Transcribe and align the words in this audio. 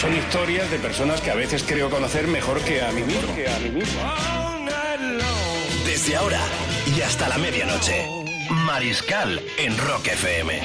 Son 0.00 0.14
historias 0.14 0.70
de 0.70 0.78
personas 0.78 1.22
que 1.22 1.30
a 1.30 1.34
veces 1.34 1.64
creo 1.66 1.88
conocer 1.88 2.28
mejor 2.28 2.60
que 2.60 2.82
a 2.82 2.92
mí 2.92 3.00
mismo. 3.02 3.32
Desde 5.86 6.16
ahora 6.16 6.40
y 6.94 7.00
hasta 7.00 7.28
la 7.30 7.38
medianoche. 7.38 8.06
Mariscal 8.66 9.40
en 9.58 9.78
Rock 9.78 10.08
FM. 10.08 10.60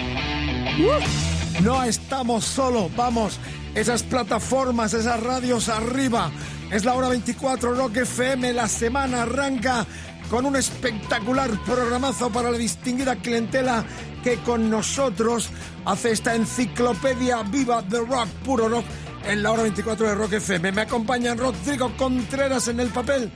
No 1.62 1.82
estamos 1.84 2.44
solos, 2.44 2.94
vamos. 2.98 3.40
Esas 3.74 4.04
plataformas, 4.04 4.94
esas 4.94 5.24
radios 5.24 5.70
arriba. 5.70 6.30
Es 6.70 6.84
la 6.84 6.94
hora 6.94 7.08
24 7.08 7.74
Rock 7.74 7.98
FM. 7.98 8.52
La 8.52 8.68
semana 8.68 9.24
arranca 9.24 9.86
con 10.30 10.46
un 10.46 10.58
espectacular 10.58 11.50
programazo 11.66 12.30
para 12.32 12.52
la 12.52 12.58
distinguida 12.58 13.16
clientela 13.16 13.86
que 14.24 14.38
con 14.38 14.70
nosotros 14.70 15.50
hace 15.86 16.12
esta 16.12 16.36
enciclopedia 16.36 17.44
viva 17.44 17.82
de 17.82 18.00
rock, 18.00 18.28
puro 18.46 18.70
rock, 18.70 18.86
en 19.26 19.44
la 19.44 19.52
hora 19.52 19.64
24 19.64 20.08
de 20.08 20.16
Rock 20.16 20.34
FM. 20.34 20.72
Me 20.72 20.82
acompañan 20.82 21.38
Rodrigo 21.38 21.92
Contreras 21.98 22.68
en 22.68 22.80
el 22.80 22.90
papel 22.90 23.32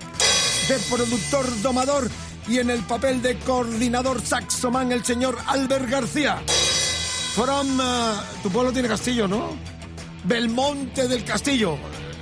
de 0.68 0.76
productor 0.90 1.62
domador 1.62 2.10
y 2.48 2.60
en 2.60 2.70
el 2.70 2.80
papel 2.82 3.22
de 3.22 3.38
coordinador 3.40 4.22
saxoman 4.22 4.92
el 4.92 5.04
señor 5.04 5.38
Albert 5.48 5.90
García. 5.90 6.42
From, 7.36 7.80
uh, 7.80 8.42
tu 8.42 8.50
pueblo 8.50 8.72
tiene 8.72 8.88
castillo, 8.88 9.28
¿no? 9.28 9.50
Belmonte 10.24 11.08
del 11.08 11.24
Castillo, 11.24 11.78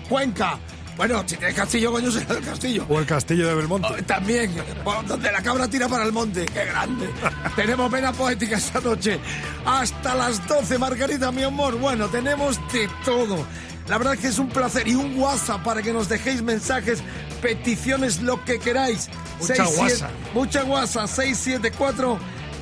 Cuenca. 0.10 0.60
Bueno, 0.96 1.24
si 1.26 1.38
tiene 1.38 1.54
castillo, 1.54 1.92
coño, 1.92 2.12
será 2.12 2.36
el 2.36 2.46
castillo. 2.46 2.86
O 2.90 3.00
el 3.00 3.06
castillo 3.06 3.48
de 3.48 3.56
Belmonte. 3.56 3.88
Oh, 3.90 4.04
también, 4.04 4.54
por 4.84 5.06
donde 5.06 5.32
la 5.32 5.42
cabra 5.42 5.68
tira 5.68 5.88
para 5.88 6.04
el 6.04 6.12
monte. 6.12 6.46
¡Qué 6.46 6.66
grande! 6.66 7.10
tenemos 7.56 7.92
pena 7.92 8.14
poética 8.14 8.58
esta 8.58 8.80
noche. 8.80 9.20
Hasta 9.66 10.16
las 10.16 10.48
12, 10.48 10.78
Margarita, 10.78 11.32
mi 11.32 11.44
amor. 11.44 11.78
Bueno, 11.78 12.08
tenemos 12.10 12.60
de 12.72 12.90
todo. 13.04 13.46
La 13.88 13.98
verdad 13.98 14.14
es 14.14 14.20
que 14.20 14.28
es 14.28 14.40
un 14.40 14.50
placer. 14.50 14.88
Y 14.88 14.96
un 14.96 15.20
WhatsApp 15.20 15.64
para 15.64 15.82
que 15.82 15.94
nos 15.94 16.08
dejéis 16.08 16.42
mensajes, 16.42 17.02
peticiones, 17.42 18.22
lo 18.22 18.44
que 18.46 18.60
queráis. 18.60 19.10
Mucha 19.40 19.56
67 19.56 19.78
guasa. 19.78 20.10
Mucha 20.34 20.64
guasa. 20.64 21.08
674 21.08 22.20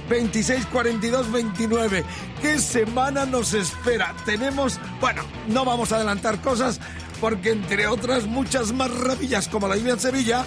26 0.10 0.66
42 0.68 1.32
29. 1.32 2.04
¿Qué 2.42 2.60
semana 2.60 3.26
nos 3.26 3.54
espera? 3.54 4.16
Tenemos, 4.26 4.80
bueno, 5.00 5.24
no 5.48 5.64
vamos 5.64 5.92
a 5.92 5.98
adelantar 5.98 6.42
cosas 6.42 6.80
porque 7.22 7.52
entre 7.52 7.88
otras 7.88 8.26
muchas 8.26 8.74
maravillas 8.74 9.48
como 9.48 9.68
la 9.68 9.78
lluvia 9.78 9.94
en 9.94 10.00
Sevilla, 10.00 10.44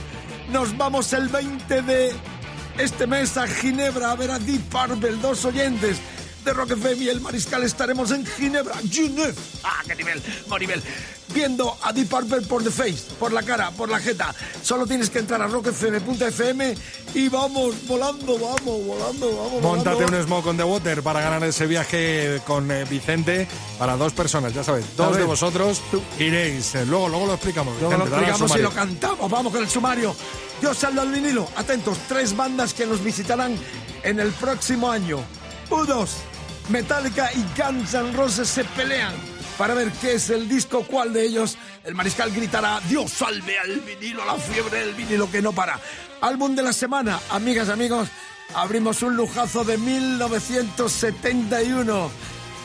nos 0.50 0.76
vamos 0.76 1.12
el 1.12 1.28
20 1.28 1.82
de 1.82 2.12
este 2.76 3.06
mes 3.06 3.36
a 3.36 3.46
Ginebra 3.46 4.10
a 4.10 4.16
ver 4.16 4.32
a 4.32 4.40
Deep 4.40 4.60
Purple, 4.62 5.12
dos 5.22 5.44
oyentes 5.44 6.00
de 6.44 6.52
Rock 6.52 6.72
FM 6.72 7.04
y 7.04 7.08
el 7.08 7.20
Mariscal 7.20 7.62
estaremos 7.64 8.10
en 8.10 8.26
Ginebra, 8.26 8.74
Ginebra, 8.90 9.34
ah, 9.62 9.82
qué 9.86 9.94
nivel, 9.94 10.22
nivel, 10.60 10.82
viendo 11.32 11.76
a 11.82 11.92
Deep 11.92 12.08
Purple 12.08 12.42
por 12.42 12.62
the 12.62 12.70
face, 12.70 13.14
por 13.18 13.32
la 13.32 13.42
cara, 13.42 13.70
por 13.70 13.88
la 13.88 13.98
jeta. 13.98 14.34
Solo 14.62 14.86
tienes 14.86 15.08
que 15.08 15.20
entrar 15.20 15.40
a 15.40 15.46
rockfm.fm 15.46 16.74
y 17.14 17.28
vamos 17.28 17.86
volando, 17.86 18.38
vamos 18.38 18.86
volando, 18.86 19.36
vamos 19.36 19.62
volando. 19.62 19.98
un 19.98 20.22
Smoke 20.22 20.46
on 20.46 20.56
the 20.56 20.64
Water 20.64 21.02
para 21.02 21.20
ganar 21.20 21.42
ese 21.44 21.66
viaje 21.66 22.40
con 22.46 22.70
eh, 22.70 22.84
Vicente 22.84 23.48
para 23.78 23.96
dos 23.96 24.12
personas, 24.12 24.52
ya 24.52 24.62
sabes. 24.62 24.84
Dos 24.96 25.12
ver, 25.12 25.20
de 25.20 25.24
vosotros 25.24 25.80
iréis. 26.18 26.74
Eh, 26.74 26.84
Luego, 26.84 27.08
luego 27.08 27.26
lo 27.26 27.34
explicamos. 27.34 27.74
Luego 27.80 27.96
lo 27.96 28.04
Vicente, 28.04 28.24
explicamos 28.26 28.56
y 28.58 28.62
lo 28.62 28.70
cantamos. 28.70 29.30
Vamos 29.30 29.52
con 29.52 29.62
el 29.62 29.68
sumario. 29.68 30.14
Yo 30.60 30.74
salgo 30.74 31.00
al 31.00 31.10
vinilo. 31.10 31.48
Atentos, 31.56 31.98
tres 32.06 32.36
bandas 32.36 32.74
que 32.74 32.86
nos 32.86 33.02
visitarán 33.02 33.56
en 34.02 34.20
el 34.20 34.30
próximo 34.32 34.90
año. 34.90 35.18
U2, 35.70 36.08
Metallica 36.68 37.30
y 37.32 37.42
Guns 37.60 37.94
N' 37.94 38.12
Roses 38.12 38.48
se 38.48 38.64
pelean 38.64 39.12
para 39.58 39.74
ver 39.74 39.90
qué 40.00 40.14
es 40.14 40.30
el 40.30 40.48
disco, 40.48 40.84
cuál 40.84 41.12
de 41.12 41.24
ellos. 41.24 41.58
El 41.84 41.94
mariscal 41.94 42.32
gritará, 42.32 42.80
Dios 42.88 43.12
salve 43.12 43.56
al 43.58 43.80
vinilo, 43.80 44.24
la 44.24 44.36
fiebre 44.36 44.78
del 44.80 44.94
vinilo 44.94 45.30
que 45.30 45.42
no 45.42 45.52
para. 45.52 45.78
Álbum 46.20 46.56
de 46.56 46.62
la 46.62 46.72
semana, 46.72 47.20
amigas, 47.30 47.68
amigos, 47.68 48.08
abrimos 48.54 49.02
un 49.02 49.16
lujazo 49.16 49.64
de 49.64 49.76
1971 49.78 52.10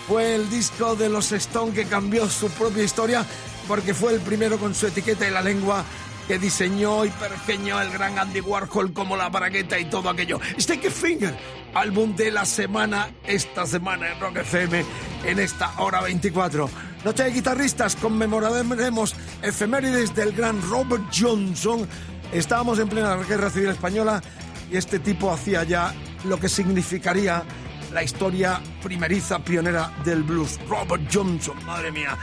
fue 0.10 0.34
el 0.34 0.50
disco 0.50 0.96
de 0.96 1.08
los 1.08 1.32
Stone 1.32 1.72
que 1.72 1.86
cambió 1.86 2.28
su 2.28 2.50
propia 2.50 2.84
historia 2.84 3.24
porque 3.68 3.94
fue 3.94 4.12
el 4.12 4.20
primero 4.20 4.58
con 4.58 4.74
su 4.74 4.88
etiqueta 4.88 5.28
y 5.28 5.30
la 5.30 5.44
lengua 5.44 5.86
que 6.30 6.38
diseñó 6.38 7.06
y 7.06 7.10
pergeñó 7.10 7.82
el 7.82 7.90
gran 7.90 8.20
Andy 8.20 8.40
Warhol 8.40 8.94
como 8.94 9.18
la 9.18 9.30
bragueta 9.30 9.80
y 9.80 9.86
todo 9.86 10.12
aquello. 10.12 10.40
Sticky 10.60 10.92
Finger, 10.92 11.36
álbum 11.74 12.16
de 12.16 12.30
la 12.30 12.46
semana, 12.46 13.10
esta 13.26 13.66
semana 13.66 14.12
en 14.12 14.20
Rock 14.20 14.38
FM, 14.38 14.86
en 15.26 15.40
esta 15.40 15.74
hora 15.80 16.02
24. 16.02 16.70
Noche 17.04 17.24
de 17.24 17.32
guitarristas, 17.32 17.96
conmemoraremos 17.96 19.16
efemérides 19.42 20.14
del 20.14 20.32
gran 20.34 20.62
Robert 20.62 21.06
Johnson. 21.12 21.90
Estábamos 22.32 22.78
en 22.78 22.90
plena 22.90 23.16
guerra 23.16 23.50
civil 23.50 23.70
española 23.70 24.22
y 24.72 24.78
este 24.78 25.00
tipo 25.00 25.32
hacía 25.32 25.64
ya 25.64 25.96
lo 26.26 26.40
que 26.40 26.48
significaría 26.48 27.42
la 27.92 28.04
historia 28.04 28.62
primeriza, 28.84 29.40
pionera 29.40 29.92
del 30.06 30.22
blues. 30.22 30.60
Robert 30.70 31.10
Johnson, 31.12 31.58
madre 31.66 31.92
mía. 31.92 32.16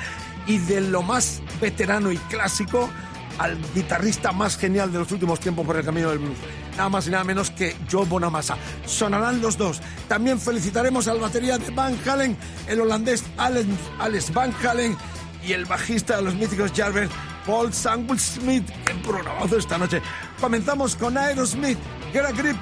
Y 0.47 0.59
de 0.59 0.81
lo 0.81 1.03
más 1.03 1.43
veterano 1.61 2.13
y 2.13 2.19
clásico 2.19 2.89
al 3.39 3.59
guitarrista 3.75 4.33
más 4.33 4.57
genial 4.57 4.93
de 4.93 4.99
los 4.99 5.13
últimos 5.13 5.41
tiempos 5.41 5.67
por 5.67 5.77
el 5.77 5.85
camino 5.85 6.11
del 6.11 6.19
blues. 6.19 6.39
Nada 6.77 6.89
más 6.89 7.07
y 7.07 7.11
nada 7.11 7.25
menos 7.25 7.51
que 7.51 7.77
Joe 7.91 8.07
Bonamassa. 8.07 8.57
Sonarán 8.85 9.41
los 9.41 9.57
dos. 9.57 9.81
También 10.09 10.41
felicitaremos 10.41 11.09
al 11.09 11.21
batería 11.21 11.59
de 11.59 11.71
Van 11.71 11.97
Halen, 12.07 12.37
el 12.69 12.81
holandés 12.81 13.25
Alex 13.37 14.33
Van 14.33 14.55
Halen 14.65 14.97
y 15.45 15.53
el 15.53 15.65
bajista 15.65 16.17
de 16.17 16.23
los 16.23 16.35
míticos 16.35 16.73
Jarvis, 16.75 17.09
Paul 17.47 17.73
Samuel 17.73 18.19
Smith. 18.19 18.69
¡Qué 18.85 18.95
programazo 19.07 19.57
esta 19.57 19.79
noche! 19.79 20.03
Comenzamos 20.41 20.97
con 20.97 21.17
Aerosmith, 21.17 21.79
Get 22.13 22.25
a 22.25 22.33
Grip, 22.33 22.57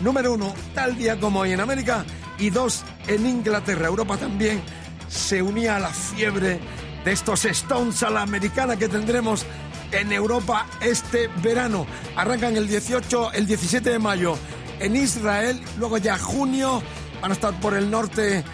número 0.00 0.34
uno, 0.34 0.54
tal 0.74 0.96
día 0.96 1.18
como 1.18 1.40
hoy 1.40 1.52
en 1.52 1.60
América, 1.60 2.04
y 2.38 2.50
dos 2.50 2.84
en 3.06 3.26
Inglaterra. 3.26 3.86
Europa 3.86 4.16
también 4.16 4.62
se 5.08 5.42
unía 5.42 5.76
a 5.76 5.80
la 5.80 5.88
fiebre 5.88 6.60
de 7.04 7.12
estos 7.12 7.44
Stones 7.44 8.02
a 8.02 8.10
la 8.10 8.22
americana 8.22 8.76
que 8.76 8.88
tendremos 8.88 9.46
en 9.92 10.12
Europa 10.12 10.66
este 10.80 11.28
verano. 11.42 11.86
Arrancan 12.16 12.56
el 12.56 12.68
18, 12.68 13.32
el 13.32 13.46
17 13.46 13.90
de 13.90 13.98
mayo 13.98 14.36
en 14.80 14.96
Israel, 14.96 15.60
luego 15.78 15.98
ya 15.98 16.18
junio, 16.18 16.82
van 17.20 17.30
a 17.30 17.34
estar 17.34 17.58
por 17.60 17.74
el 17.74 17.90
norte 17.90 18.38
eh, 18.38 18.44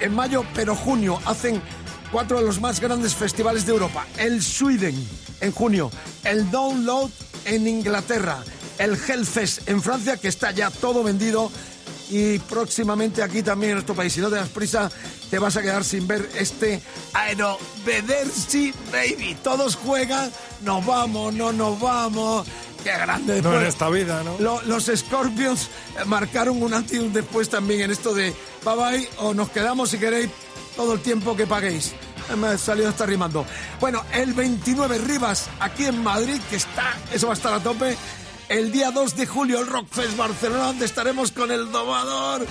en 0.00 0.14
mayo, 0.14 0.44
pero 0.54 0.74
junio 0.74 1.18
hacen 1.24 1.62
cuatro 2.10 2.38
de 2.38 2.44
los 2.44 2.60
más 2.60 2.80
grandes 2.80 3.14
festivales 3.14 3.64
de 3.66 3.72
Europa. 3.72 4.06
El 4.18 4.42
Sweden 4.42 4.94
en 5.40 5.52
junio, 5.52 5.90
el 6.24 6.50
Download 6.50 7.10
en 7.44 7.66
Inglaterra, 7.66 8.42
el 8.78 8.96
Hellfest 8.96 9.68
en 9.68 9.82
Francia, 9.82 10.16
que 10.16 10.28
está 10.28 10.50
ya 10.50 10.70
todo 10.70 11.02
vendido, 11.02 11.50
y 12.12 12.38
próximamente 12.40 13.22
aquí 13.22 13.42
también 13.42 13.70
en 13.70 13.76
nuestro 13.76 13.94
país. 13.94 14.12
Si 14.12 14.20
no 14.20 14.28
te 14.28 14.36
das 14.36 14.50
prisa, 14.50 14.90
te 15.30 15.38
vas 15.38 15.56
a 15.56 15.62
quedar 15.62 15.82
sin 15.82 16.06
ver 16.06 16.28
este 16.38 16.82
Aerovederci 17.14 18.74
Baby. 18.92 19.34
Todos 19.42 19.76
juegan, 19.76 20.30
nos 20.62 20.84
vamos, 20.86 21.34
no 21.34 21.52
nos 21.52 21.78
vamos. 21.80 22.46
Qué 22.82 22.90
grande. 22.92 23.40
No 23.42 23.52
en 23.54 23.60
Después- 23.60 23.68
esta 23.68 23.88
vida, 23.90 24.22
¿no? 24.24 24.36
lo- 24.38 24.62
los 24.62 24.90
Scorpions 24.94 25.68
eh, 25.98 26.04
marcaron 26.06 26.60
un 26.62 26.74
antes 26.74 26.94
y 26.94 26.98
un 26.98 27.12
después 27.12 27.48
también 27.48 27.82
en 27.82 27.90
esto 27.92 28.12
de 28.14 28.34
bye 28.64 28.74
bye 28.74 29.08
o 29.18 29.34
nos 29.34 29.50
quedamos 29.50 29.90
si 29.90 29.98
queréis 29.98 30.30
todo 30.76 30.94
el 30.94 31.00
tiempo 31.00 31.36
que 31.36 31.46
paguéis. 31.46 31.92
Eh, 32.30 32.36
Me 32.36 32.48
ha 32.48 32.58
salido 32.58 32.88
hasta 32.88 33.06
rimando. 33.06 33.44
Bueno, 33.80 34.02
el 34.12 34.32
29 34.32 34.98
Rivas, 34.98 35.48
aquí 35.60 35.84
en 35.84 36.02
Madrid, 36.02 36.40
que 36.50 36.56
está, 36.56 36.96
eso 37.12 37.26
va 37.28 37.34
a 37.34 37.36
estar 37.36 37.52
a 37.52 37.60
tope. 37.62 37.96
El 38.48 38.70
día 38.72 38.90
2 38.90 39.16
de 39.16 39.26
julio, 39.26 39.60
el 39.60 39.66
Rockfest 39.68 40.16
Barcelona, 40.16 40.64
donde 40.66 40.84
estaremos 40.84 41.30
con 41.32 41.50
el 41.52 41.70
domador, 41.72 42.44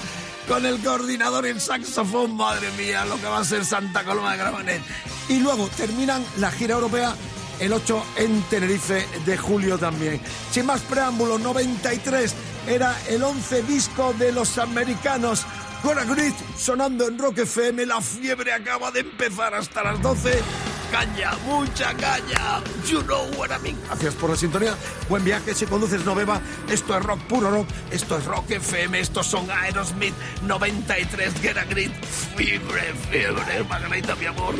con 0.47 0.65
el 0.65 0.79
coordinador 0.79 1.45
el 1.45 1.59
saxofón. 1.61 2.35
Madre 2.35 2.69
mía, 2.77 3.05
lo 3.05 3.17
que 3.17 3.27
va 3.27 3.39
a 3.39 3.43
ser 3.45 3.65
Santa 3.65 4.03
Coloma 4.03 4.31
de 4.31 4.37
Gramanet. 4.37 4.81
Y 5.29 5.39
luego 5.39 5.67
terminan 5.77 6.23
la 6.37 6.51
gira 6.51 6.73
europea 6.75 7.13
el 7.61 7.71
8 7.71 8.03
en 8.17 8.41
Tenerife 8.43 9.07
de 9.25 9.37
julio 9.37 9.77
también. 9.77 10.19
Sin 10.51 10.65
más 10.65 10.81
preámbulos, 10.81 11.39
93 11.39 12.33
era 12.67 12.99
el 13.07 13.23
11 13.23 13.63
disco 13.63 14.13
de 14.17 14.31
los 14.31 14.57
americanos. 14.57 15.45
Gonna 15.83 16.03
Grit 16.03 16.35
sonando 16.57 17.07
en 17.07 17.17
Rock 17.17 17.39
FM, 17.39 17.85
la 17.85 18.01
fiebre 18.01 18.51
acaba 18.51 18.91
de 18.91 19.01
empezar 19.01 19.53
hasta 19.55 19.83
las 19.83 20.01
12 20.01 20.41
caña, 20.91 21.31
mucha 21.45 21.93
caña. 21.95 22.61
You 22.85 23.01
know 23.03 23.25
what 23.37 23.49
I 23.49 23.59
mean. 23.63 23.77
Gracias 23.87 24.13
por 24.15 24.29
la 24.29 24.35
sintonía. 24.35 24.75
Buen 25.09 25.23
viaje. 25.23 25.55
Si 25.55 25.65
conduces, 25.65 26.05
no 26.05 26.13
beba. 26.13 26.41
Esto 26.69 26.97
es 26.97 27.03
rock, 27.03 27.19
puro 27.21 27.49
rock. 27.49 27.67
Esto 27.89 28.17
es 28.17 28.25
rock 28.25 28.51
FM. 28.51 28.99
Estos 28.99 29.25
son 29.25 29.49
Aerosmith 29.49 30.13
93. 30.43 31.33
Get 31.41 31.57
a 31.57 31.65
grip. 31.65 31.91
Fiebre, 32.35 32.93
fiebre, 33.09 33.63
Margarita, 33.69 34.15
mi 34.15 34.25
amor. 34.25 34.55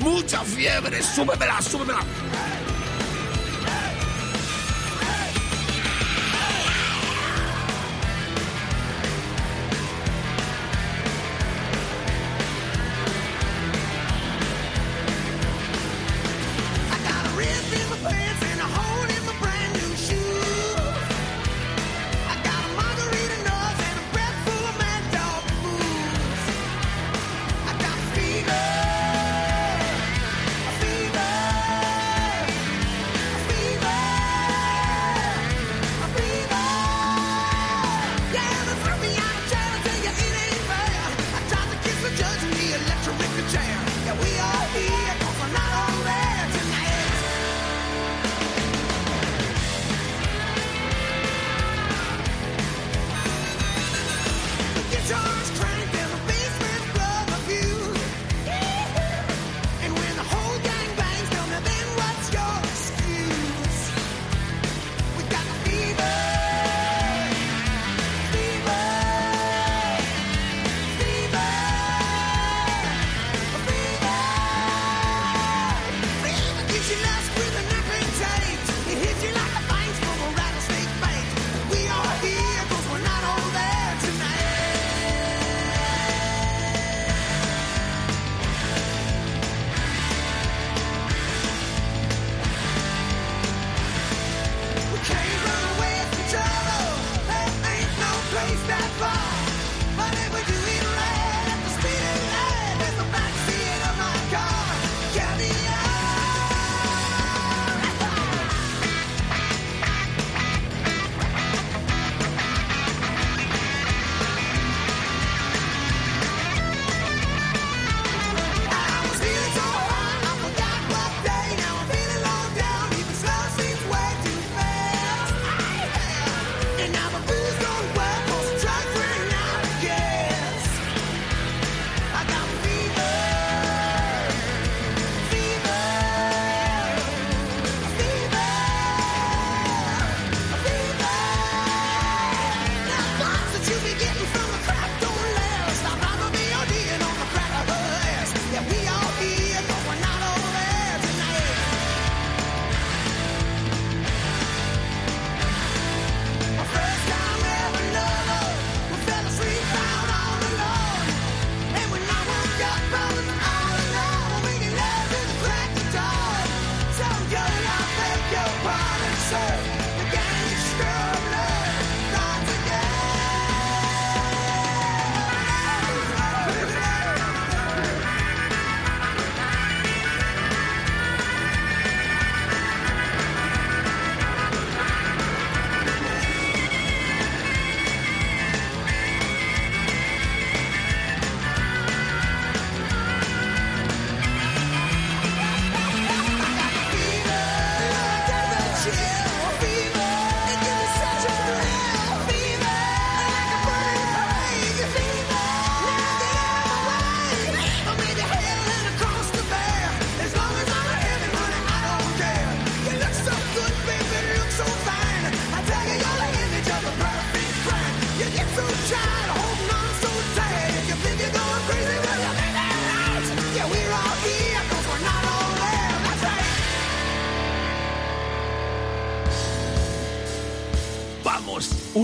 Mucha 0.00 0.42
fiebre. 0.42 1.02
Súbemela, 1.02 1.62
súbemela. 1.62 2.00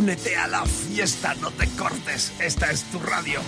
Únete 0.03 0.37
a 0.37 0.49
la 0.49 0.67
fiesta, 0.67 1.33
no 1.35 1.53
te 1.53 1.69
cortes. 1.77 2.33
Esta 2.41 2.73
es 2.73 2.83
tu 2.91 2.99
radio. 2.99 3.39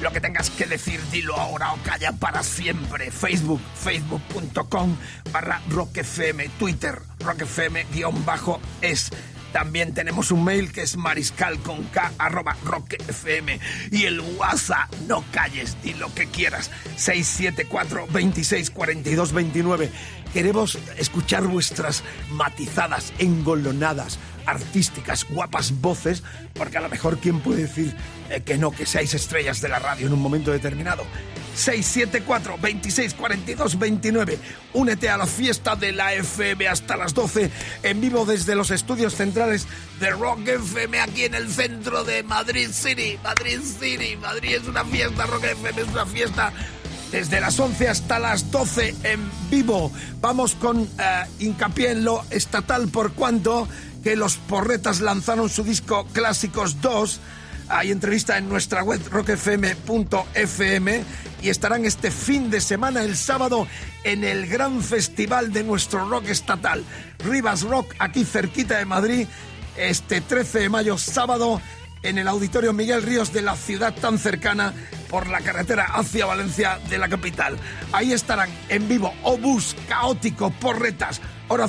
Lo 0.00 0.10
que 0.10 0.22
tengas 0.22 0.48
que 0.48 0.64
decir, 0.64 0.98
dilo 1.10 1.36
ahora 1.36 1.74
o 1.74 1.76
calla 1.82 2.12
para 2.12 2.42
siempre. 2.42 3.10
Facebook, 3.10 3.60
facebook.com 3.74 4.96
barra 5.30 5.60
rockfm, 5.68 6.48
Twitter, 6.58 6.98
rockfm 7.18 7.84
guion 7.92 8.24
bajo 8.24 8.58
es. 8.80 9.10
También 9.52 9.94
tenemos 9.94 10.30
un 10.30 10.44
mail 10.44 10.72
que 10.72 10.82
es 10.82 10.96
mariscal 10.96 11.58
con 11.58 11.88
arroba 12.18 12.56
rockfm. 12.64 13.58
Y 13.90 14.04
el 14.04 14.20
WhatsApp, 14.20 14.92
no 15.06 15.24
calles, 15.30 15.76
di 15.82 15.94
lo 15.94 16.12
que 16.14 16.26
quieras. 16.26 16.70
674 16.96 18.06
26 18.10 18.70
42 18.70 19.32
29. 19.32 19.90
Queremos 20.32 20.78
escuchar 20.96 21.46
vuestras 21.46 22.02
matizadas, 22.30 23.12
engolonadas 23.18 24.18
artísticas, 24.46 25.26
guapas 25.28 25.80
voces, 25.80 26.22
porque 26.54 26.78
a 26.78 26.80
lo 26.80 26.88
mejor 26.88 27.18
quién 27.18 27.40
puede 27.40 27.62
decir 27.62 27.94
eh, 28.30 28.40
que 28.40 28.58
no, 28.58 28.70
que 28.70 28.86
seáis 28.86 29.14
estrellas 29.14 29.60
de 29.60 29.68
la 29.68 29.78
radio 29.78 30.06
en 30.06 30.12
un 30.12 30.20
momento 30.20 30.50
determinado. 30.50 31.04
674 31.54 32.58
26 32.58 33.14
42 33.14 33.78
29. 33.78 34.38
Únete 34.74 35.08
a 35.08 35.16
la 35.16 35.26
fiesta 35.26 35.76
de 35.76 35.92
la 35.92 36.14
FM 36.14 36.68
hasta 36.68 36.96
las 36.96 37.14
12 37.14 37.50
en 37.82 38.00
vivo 38.00 38.24
desde 38.24 38.54
los 38.54 38.70
estudios 38.70 39.14
centrales 39.14 39.66
de 40.00 40.10
Rock 40.10 40.48
FM 40.48 41.00
aquí 41.00 41.24
en 41.24 41.34
el 41.34 41.48
centro 41.48 42.04
de 42.04 42.22
Madrid 42.22 42.70
City. 42.72 43.18
Madrid 43.22 43.60
City, 43.62 44.16
Madrid 44.16 44.56
es 44.56 44.66
una 44.66 44.84
fiesta, 44.84 45.26
Rock 45.26 45.44
FM 45.44 45.82
es 45.82 45.88
una 45.88 46.06
fiesta 46.06 46.52
desde 47.12 47.40
las 47.40 47.60
11 47.60 47.88
hasta 47.88 48.18
las 48.18 48.50
12 48.50 48.94
en 49.04 49.30
vivo. 49.50 49.92
Vamos 50.20 50.54
con 50.54 50.82
eh, 50.82 51.24
hincapié 51.38 51.90
en 51.90 52.04
lo 52.04 52.24
estatal 52.30 52.88
por 52.88 53.12
cuanto 53.12 53.68
que 54.02 54.16
los 54.16 54.36
porretas 54.36 55.00
lanzaron 55.00 55.48
su 55.48 55.62
disco 55.62 56.06
Clásicos 56.12 56.80
2. 56.80 57.20
Hay 57.68 57.90
entrevista 57.90 58.38
en 58.38 58.48
nuestra 58.48 58.82
web 58.82 59.00
rockfm.fm 59.10 61.04
y 61.42 61.48
estarán 61.48 61.84
este 61.84 62.10
fin 62.10 62.50
de 62.50 62.60
semana, 62.60 63.02
el 63.02 63.16
sábado, 63.16 63.66
en 64.04 64.24
el 64.24 64.46
gran 64.46 64.82
festival 64.82 65.52
de 65.52 65.64
nuestro 65.64 66.08
rock 66.08 66.28
estatal, 66.28 66.84
Rivas 67.24 67.62
Rock, 67.62 67.94
aquí 67.98 68.24
cerquita 68.24 68.78
de 68.78 68.84
Madrid, 68.84 69.26
este 69.76 70.20
13 70.20 70.60
de 70.60 70.68
mayo, 70.68 70.98
sábado, 70.98 71.60
en 72.02 72.18
el 72.18 72.28
Auditorio 72.28 72.72
Miguel 72.72 73.02
Ríos 73.02 73.32
de 73.32 73.42
la 73.42 73.56
ciudad 73.56 73.94
tan 73.94 74.18
cercana 74.18 74.74
por 75.08 75.28
la 75.28 75.40
carretera 75.40 75.86
hacia 75.94 76.26
Valencia 76.26 76.78
de 76.88 76.98
la 76.98 77.08
capital. 77.08 77.56
Ahí 77.92 78.12
estarán 78.12 78.50
en 78.68 78.88
vivo 78.88 79.12
Obús, 79.22 79.76
Caótico, 79.88 80.50
Porretas, 80.50 81.20
Hora 81.48 81.68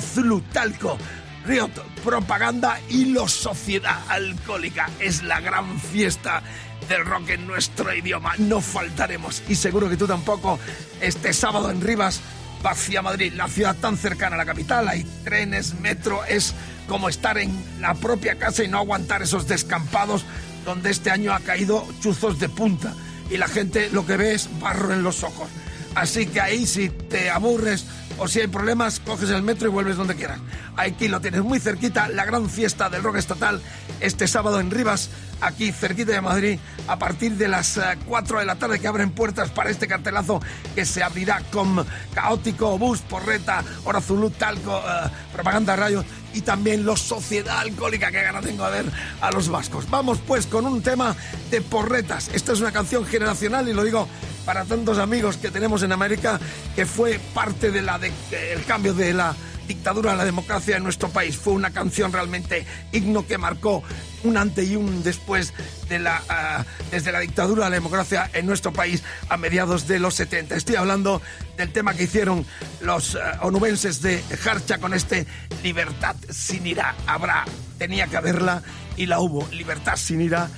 Talco, 0.52 0.98
Riot, 1.46 1.72
Propaganda 2.02 2.80
y 2.88 3.06
Los 3.06 3.32
Sociedad 3.32 3.98
Alcohólica. 4.08 4.88
Es 4.98 5.22
la 5.22 5.40
gran 5.40 5.78
fiesta 5.78 6.42
del 6.88 7.04
rock 7.04 7.30
en 7.30 7.46
nuestro 7.46 7.94
idioma. 7.94 8.34
No 8.38 8.60
faltaremos 8.60 9.42
y 9.48 9.54
seguro 9.54 9.88
que 9.88 9.96
tú 9.96 10.06
tampoco 10.06 10.58
este 11.00 11.32
sábado 11.32 11.70
en 11.70 11.80
Rivas 11.80 12.20
hacia 12.62 13.02
Madrid, 13.02 13.32
la 13.34 13.48
ciudad 13.48 13.76
tan 13.76 13.96
cercana 13.96 14.36
a 14.36 14.38
la 14.38 14.46
capital. 14.46 14.88
Hay 14.88 15.04
trenes, 15.22 15.74
metro, 15.80 16.24
es 16.24 16.54
como 16.88 17.08
estar 17.08 17.36
en 17.38 17.52
la 17.80 17.94
propia 17.94 18.36
casa 18.36 18.64
y 18.64 18.68
no 18.68 18.78
aguantar 18.78 19.22
esos 19.22 19.46
descampados 19.46 20.24
donde 20.64 20.90
este 20.90 21.10
año 21.10 21.34
ha 21.34 21.40
caído 21.40 21.86
chuzos 22.00 22.38
de 22.38 22.48
punta 22.48 22.94
y 23.30 23.36
la 23.36 23.48
gente 23.48 23.90
lo 23.90 24.06
que 24.06 24.16
ve 24.16 24.34
es 24.34 24.48
barro 24.60 24.94
en 24.94 25.02
los 25.02 25.22
ojos. 25.22 25.48
Así 25.94 26.26
que 26.26 26.40
ahí 26.40 26.66
si 26.66 26.88
te 26.88 27.30
aburres 27.30 27.86
o 28.18 28.28
si 28.28 28.40
hay 28.40 28.46
problemas, 28.46 29.00
coges 29.00 29.30
el 29.30 29.42
metro 29.42 29.68
y 29.68 29.70
vuelves 29.70 29.96
donde 29.96 30.14
quieras. 30.14 30.38
Aquí 30.76 31.08
lo 31.08 31.20
tienes 31.20 31.42
muy 31.42 31.60
cerquita, 31.60 32.08
la 32.08 32.24
gran 32.24 32.48
fiesta 32.48 32.88
del 32.88 33.02
rock 33.02 33.16
estatal 33.16 33.60
este 34.00 34.26
sábado 34.26 34.60
en 34.60 34.70
Rivas, 34.70 35.10
aquí 35.40 35.72
cerquita 35.72 36.12
de 36.12 36.20
Madrid, 36.20 36.58
a 36.88 36.98
partir 36.98 37.32
de 37.32 37.48
las 37.48 37.80
4 38.06 38.36
eh, 38.36 38.40
de 38.40 38.46
la 38.46 38.56
tarde 38.56 38.80
que 38.80 38.86
abren 38.86 39.10
puertas 39.10 39.50
para 39.50 39.70
este 39.70 39.86
cartelazo 39.86 40.40
que 40.74 40.84
se 40.84 41.02
abrirá 41.02 41.40
con 41.52 41.84
Caótico, 42.14 42.78
Bus, 42.78 43.00
Porreta, 43.00 43.62
Hora 43.84 44.00
Zulu, 44.00 44.30
Talco, 44.30 44.78
eh, 44.78 45.10
Propaganda 45.32 45.76
Radio 45.76 46.04
y 46.34 46.40
también 46.40 46.84
los 46.84 47.00
Sociedad 47.00 47.60
Alcohólica, 47.60 48.10
que 48.10 48.22
gana 48.22 48.40
tengo 48.40 48.64
de 48.66 48.82
ver 48.82 48.92
a 49.20 49.30
los 49.30 49.48
vascos. 49.48 49.88
Vamos 49.88 50.18
pues 50.26 50.46
con 50.46 50.66
un 50.66 50.82
tema 50.82 51.14
de 51.50 51.60
porretas. 51.60 52.28
Esta 52.34 52.52
es 52.52 52.60
una 52.60 52.72
canción 52.72 53.06
generacional 53.06 53.68
y 53.68 53.72
lo 53.72 53.84
digo 53.84 54.08
para 54.44 54.64
tantos 54.64 54.98
amigos 54.98 55.36
que 55.36 55.50
tenemos 55.50 55.82
en 55.82 55.92
América, 55.92 56.40
que 56.74 56.86
fue 56.86 57.20
parte 57.34 57.70
del 57.70 57.88
el 57.88 58.64
cambio 58.64 58.94
de 58.94 59.14
la 59.14 59.34
dictadura 59.66 60.12
a 60.12 60.16
la 60.16 60.24
democracia 60.24 60.76
en 60.76 60.82
nuestro 60.82 61.08
país. 61.08 61.36
Fue 61.36 61.52
una 61.52 61.70
canción 61.70 62.12
realmente 62.12 62.66
himno 62.92 63.26
que 63.26 63.38
marcó 63.38 63.82
un 64.22 64.36
antes 64.36 64.68
y 64.68 64.76
un 64.76 65.02
después 65.02 65.52
de 65.88 65.98
la, 65.98 66.22
ah, 66.28 66.64
desde 66.90 67.12
la 67.12 67.20
dictadura 67.20 67.66
a 67.66 67.70
la 67.70 67.76
democracia 67.76 68.30
en 68.32 68.46
nuestro 68.46 68.72
país 68.72 69.02
a 69.28 69.36
mediados 69.36 69.86
de 69.86 69.98
los 69.98 70.14
70. 70.14 70.56
Estoy 70.56 70.76
hablando 70.76 71.20
del 71.56 71.72
tema 71.72 71.94
que 71.94 72.04
hicieron 72.04 72.44
los 72.80 73.16
ah, 73.16 73.38
onubenses 73.42 74.02
de 74.02 74.22
Harcha 74.44 74.78
con 74.78 74.94
este 74.94 75.26
Libertad 75.62 76.16
sin 76.30 76.66
ira. 76.66 76.94
Habrá, 77.06 77.44
tenía 77.78 78.06
que 78.06 78.16
haberla 78.16 78.62
y 78.96 79.06
la 79.06 79.20
hubo. 79.20 79.46
Libertad 79.50 79.96
sin 79.96 80.20
ira. 80.20 80.48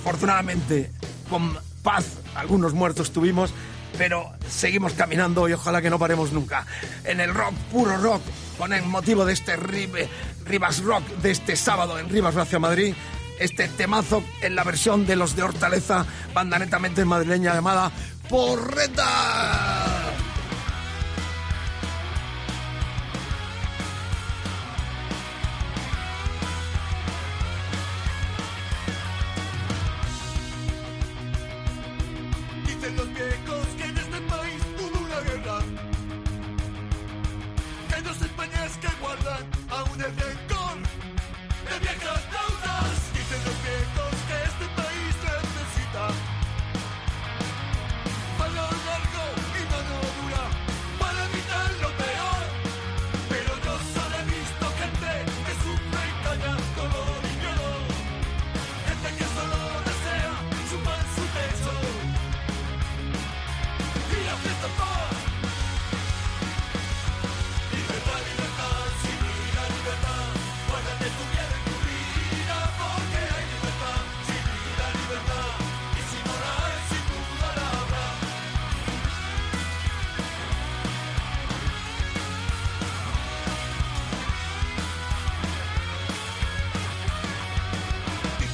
Afortunadamente, 0.00 0.90
con 1.28 1.58
paz, 1.82 2.18
algunos 2.34 2.74
muertos 2.74 3.12
tuvimos, 3.12 3.52
pero 3.96 4.30
seguimos 4.48 4.92
caminando 4.92 5.48
y 5.48 5.52
ojalá 5.52 5.80
que 5.82 5.90
no 5.90 5.98
paremos 5.98 6.32
nunca. 6.32 6.66
En 7.04 7.20
el 7.20 7.34
rock, 7.34 7.54
puro 7.72 7.96
rock, 7.96 8.22
con 8.56 8.72
el 8.72 8.84
motivo 8.84 9.24
de 9.24 9.32
este 9.32 9.56
Rivas 9.56 10.82
Rock 10.82 11.06
de 11.22 11.30
este 11.30 11.56
sábado 11.56 11.98
en 11.98 12.08
Rivas 12.08 12.36
hacia 12.36 12.58
Madrid, 12.58 12.94
este 13.38 13.68
temazo 13.68 14.22
en 14.42 14.54
la 14.54 14.64
versión 14.64 15.06
de 15.06 15.16
los 15.16 15.36
de 15.36 15.42
Hortaleza, 15.42 16.04
banda 16.34 16.58
netamente 16.58 17.04
madrileña 17.04 17.54
llamada 17.54 17.90
Porreta. 18.28 19.06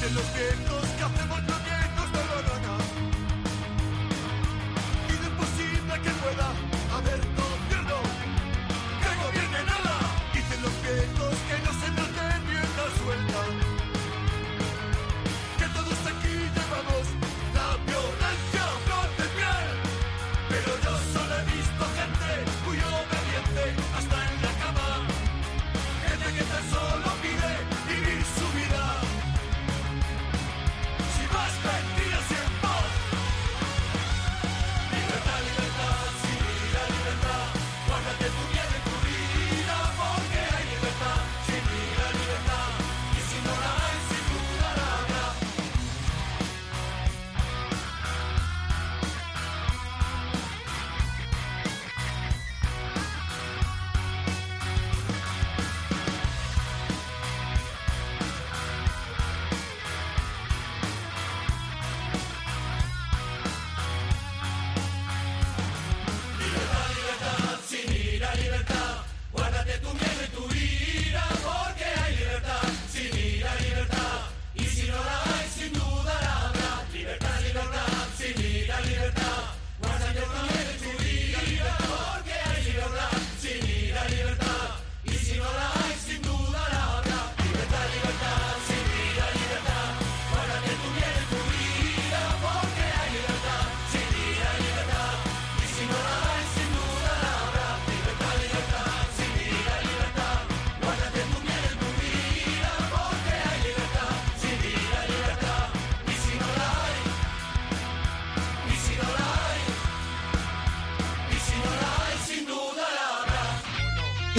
de 0.05 0.11
los 0.11 0.35
vientos 0.35 0.85
que 0.99 1.03
hacemos 1.03 1.54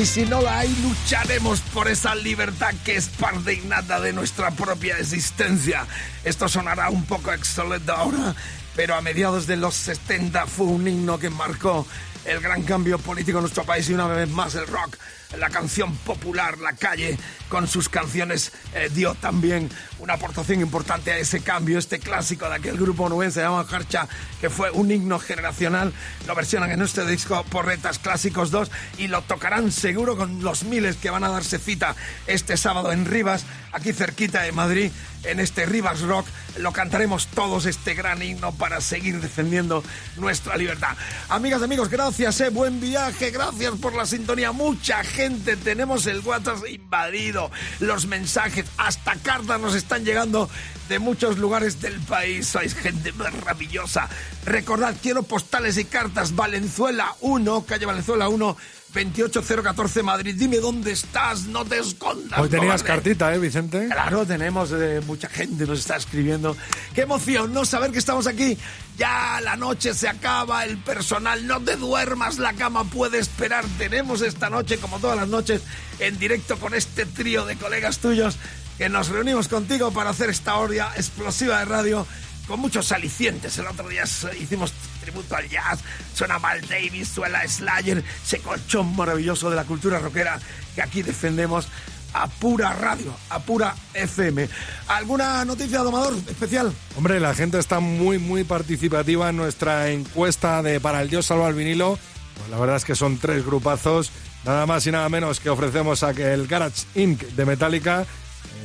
Y 0.06 0.08
si 0.08 0.24
no 0.24 0.40
la 0.40 0.60
hay, 0.60 0.70
lucharemos 0.84 1.62
por 1.62 1.88
esa 1.88 2.14
libertad 2.14 2.76
que 2.86 2.96
es 2.96 3.08
parte 3.08 3.56
innata 3.56 4.00
de 4.00 4.14
nuestra 4.14 4.52
propia 4.52 5.00
existencia. 5.00 5.88
Esto 6.24 6.48
sonará 6.48 6.92
un 6.92 7.06
poco 7.06 7.34
excelente 7.34 7.92
ahora, 7.92 8.36
pero 8.76 8.94
a 8.94 9.02
mediados 9.02 9.48
de 9.48 9.58
los 9.58 9.74
70 9.74 10.46
fue 10.46 10.68
un 10.68 10.88
himno 10.88 11.18
que 11.18 11.32
marcó 11.32 11.88
el 12.24 12.40
gran 12.40 12.62
cambio 12.62 13.00
político 13.00 13.40
en 13.40 13.46
nuestro 13.46 13.64
país 13.64 13.90
y 13.90 13.96
una 13.96 14.06
vez 14.06 14.30
más 14.30 14.54
el 14.54 14.68
rock, 14.68 14.96
la 15.38 15.50
canción 15.50 15.96
popular, 15.98 16.58
la 16.60 16.74
calle, 16.74 17.18
con 17.50 17.68
sus 17.68 17.90
canciones 17.90 18.52
eh, 18.74 18.90
dio 18.94 19.16
también 19.16 19.70
una 20.00 20.14
aportación 20.14 20.62
importante 20.62 21.12
a 21.12 21.18
ese 21.18 21.42
cambio. 21.42 21.78
Este 21.78 22.00
clásico 22.00 22.50
de 22.50 22.56
aquel 22.56 22.78
grupo 22.78 23.08
nubense 23.10 23.36
se 23.36 23.42
llama 23.42 23.66
Harcha, 23.70 24.08
que 24.42 24.50
fue 24.50 24.72
un 24.72 24.92
himno 24.92 25.20
generacional, 25.20 25.94
lo 26.28 26.36
versionan 26.36 26.72
en 26.72 26.82
este 26.82 27.06
disco 27.06 27.44
Porretas 27.50 28.00
Clásicos 28.00 28.52
2 28.52 28.72
y 28.98 29.08
lo 29.08 29.22
tocarán 29.22 29.72
seguro 29.72 30.18
con 30.18 30.44
los 30.44 30.64
miles 30.64 30.96
que 30.96 31.10
van 31.10 31.24
a 31.24 31.30
darse 31.30 31.60
cita 31.60 31.96
este 32.28 32.58
sábado 32.58 32.92
en 32.92 33.06
Rivas, 33.06 33.46
aquí 33.72 33.94
cerquita 33.94 34.42
de 34.42 34.52
Madrid, 34.52 34.92
en 35.28 35.40
este 35.40 35.66
Rivas 35.66 36.02
Rock. 36.02 36.28
Lo 36.58 36.72
cantaremos 36.72 37.28
todos 37.28 37.66
este 37.66 37.94
gran 37.94 38.22
himno 38.22 38.54
para 38.54 38.82
seguir 38.82 39.20
defendiendo 39.20 39.84
nuestra 40.18 40.58
libertad. 40.58 40.96
Amigas, 41.30 41.62
amigos, 41.62 41.90
gracias, 41.90 42.40
eh, 42.42 42.50
buen 42.50 42.80
viaje, 42.80 43.32
gracias 43.32 43.74
por 43.82 43.94
la 43.94 44.06
sintonía. 44.06 44.52
Mucha 44.52 45.04
gente, 45.04 45.58
tenemos 45.58 46.06
el 46.08 46.20
WhatsApp 46.20 46.68
invadido, 46.70 47.52
los 47.80 48.06
mensajes, 48.06 48.66
hasta 48.78 49.16
cartas 49.16 49.60
nos 49.60 49.76
están 49.76 50.06
llegando 50.06 50.50
de 50.90 51.00
muchos 51.00 51.38
lugares 51.38 51.82
del 51.82 52.00
país. 52.02 52.48
Sois 52.48 52.74
gente 52.76 53.12
maravillosa. 53.14 54.10
Recordad, 54.46 54.96
quiero 55.02 55.24
postales 55.24 55.78
y 55.78 55.86
cartas. 55.86 56.36
Valenzuela 56.36 57.16
1, 57.22 57.66
calle 57.66 57.86
Valenzuela 57.86 58.30
1. 58.30 58.58
28014 58.96 60.04
Madrid. 60.04 60.36
Dime 60.38 60.58
dónde 60.58 60.92
estás, 60.92 61.44
no 61.48 61.66
te 61.66 61.80
escondas. 61.80 62.40
Hoy 62.40 62.50
tenías 62.50 62.82
cobarde. 62.82 63.04
cartita, 63.04 63.36
¿eh, 63.36 63.40
Vicente? 63.40 63.88
Claro, 63.88 64.26
tenemos 64.26 64.72
eh, 64.72 65.02
mucha 65.06 65.28
gente 65.28 65.66
nos 65.66 65.80
está 65.80 65.98
escribiendo. 65.98 66.56
Qué 66.94 67.02
emoción, 67.02 67.54
¿no? 67.54 67.66
Saber 67.66 67.92
que 67.92 68.00
estamos 68.00 68.26
aquí. 68.26 68.58
Ya 68.98 69.42
la 69.42 69.58
noche 69.58 69.94
se 69.94 70.08
acaba, 70.08 70.64
el 70.64 70.78
personal, 70.78 71.46
no 71.46 71.60
te 71.60 71.76
duermas, 71.76 72.38
la 72.40 72.54
cama 72.54 72.86
puede 72.86 73.20
esperar. 73.20 73.66
Tenemos 73.78 74.22
esta 74.22 74.50
noche, 74.50 74.78
como 74.78 75.00
todas 75.00 75.18
las 75.18 75.28
noches, 75.28 75.62
en 76.00 76.18
directo 76.18 76.58
con 76.58 76.74
este 76.74 77.06
trío 77.06 77.46
de 77.46 77.58
colegas 77.58 77.98
tuyos 78.00 78.38
que 78.78 78.90
nos 78.90 79.10
reunimos 79.10 79.48
contigo 79.48 79.92
para 79.92 80.10
hacer 80.10 80.30
esta 80.30 80.56
hora 80.56 80.92
explosiva 80.96 81.60
de 81.60 81.66
radio 81.66 82.08
con 82.48 82.60
muchos 82.60 82.92
alicientes. 82.92 83.58
El 83.58 83.68
otro 83.68 83.88
día 83.88 84.04
hicimos 84.40 84.74
tributo 85.02 85.36
al 85.36 85.50
jazz, 85.50 85.80
suena 86.14 86.40
Mal 86.40 86.62
Davis, 86.68 87.10
suena 87.10 87.48
Slayer, 87.48 88.04
ese 88.24 88.40
colchón 88.40 88.96
maravilloso 88.96 89.50
de 89.50 89.56
la 89.56 89.64
cultura 89.64 90.00
rockera 90.00 90.40
que 90.74 90.82
aquí 90.82 91.02
defendemos 91.02 91.68
a 92.14 92.28
pura 92.28 92.74
radio, 92.74 93.14
a 93.30 93.40
pura 93.40 93.76
FM. 93.94 94.48
¿Alguna 94.88 95.44
noticia, 95.44 95.80
domador, 95.80 96.16
especial? 96.30 96.74
Hombre, 96.96 97.20
la 97.20 97.34
gente 97.34 97.60
está 97.60 97.82
muy, 97.82 98.20
muy 98.20 98.46
participativa 98.46 99.30
en 99.30 99.38
nuestra 99.38 99.90
encuesta 99.90 100.64
de 100.64 100.80
Para 100.80 101.02
el 101.02 101.10
Dios 101.10 101.26
Salva 101.26 101.48
al 101.48 101.54
Vinilo. 101.54 102.00
Pues 102.38 102.50
la 102.50 102.58
verdad 102.58 102.78
es 102.78 102.86
que 102.86 102.96
son 102.96 103.18
tres 103.18 103.46
grupazos, 103.46 104.12
nada 104.46 104.66
más 104.66 104.86
y 104.88 104.92
nada 104.92 105.08
menos 105.10 105.40
que 105.40 105.50
ofrecemos 105.50 106.04
a 106.04 106.14
que 106.14 106.34
el 106.34 106.48
Garage 106.48 106.86
Inc. 106.96 107.22
de 107.22 107.46
Metallica, 107.46 108.06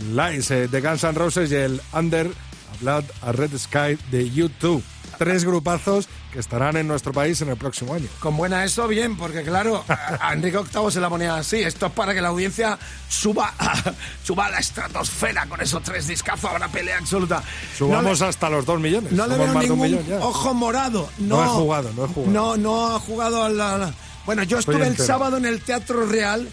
el 0.01 0.17
Lies 0.17 0.51
eh, 0.51 0.69
de 0.69 0.81
Guns 0.81 1.05
N' 1.05 1.13
Roses 1.13 1.51
y 1.51 1.55
el 1.55 1.81
Under 1.93 2.31
a 2.73 2.77
Blood 2.81 3.05
a 3.23 3.33
Red 3.33 3.57
Sky 3.59 3.99
de 4.11 4.31
YouTube. 4.31 4.83
Tres 5.19 5.45
grupazos 5.45 6.09
que 6.33 6.39
estarán 6.39 6.79
en 6.79 6.89
nuestro 6.89 7.13
país 7.13 7.43
en 7.43 7.51
el 7.51 7.57
próximo 7.59 7.93
año. 7.93 8.07
Con 8.21 8.39
buena 8.39 8.65
eso, 8.65 8.89
bien, 8.89 9.19
porque 9.19 9.43
claro, 9.43 9.85
a 10.21 10.33
Enrique 10.33 10.59
VIII 10.59 10.91
se 10.91 11.01
la 11.01 11.11
ponía 11.11 11.35
así. 11.37 11.61
Esto 11.61 11.87
es 11.87 11.93
para 11.93 12.15
que 12.15 12.23
la 12.23 12.29
audiencia 12.29 12.79
suba, 13.09 13.53
suba 14.25 14.47
a 14.47 14.51
la 14.51 14.59
estratosfera 14.61 15.45
con 15.47 15.61
esos 15.61 15.83
tres 15.83 16.07
discazos. 16.07 16.51
Habrá 16.51 16.69
pelea 16.69 16.97
absoluta. 16.99 17.43
Subamos 17.77 18.19
no 18.21 18.25
le, 18.25 18.31
hasta 18.31 18.49
los 18.49 18.65
dos 18.65 18.81
millones. 18.81 19.13
no 19.13 19.27
le 19.27 19.37
veo 19.37 19.55
ningún 19.55 19.81
millón 19.81 20.07
ya. 20.07 20.21
ojo 20.21 20.55
morado. 20.55 21.11
No, 21.19 21.37
No 21.37 21.45
he 21.45 21.49
jugado, 21.49 21.91
no 21.95 22.05
he 22.05 22.09
jugado. 22.09 22.33
No, 22.33 22.57
no 22.57 22.95
ha 22.97 23.01
jugado 23.01 23.45
a 23.45 23.51
la... 23.51 23.77
la- 23.77 23.95
Bueno, 24.25 24.43
yo 24.45 24.59
Estoy 24.59 24.77
estuve 24.77 24.89
el 24.89 24.97
sábado 24.97 25.37
en 25.37 25.45
el 25.45 25.61
Teatro 25.61 26.07
Real 26.07 26.49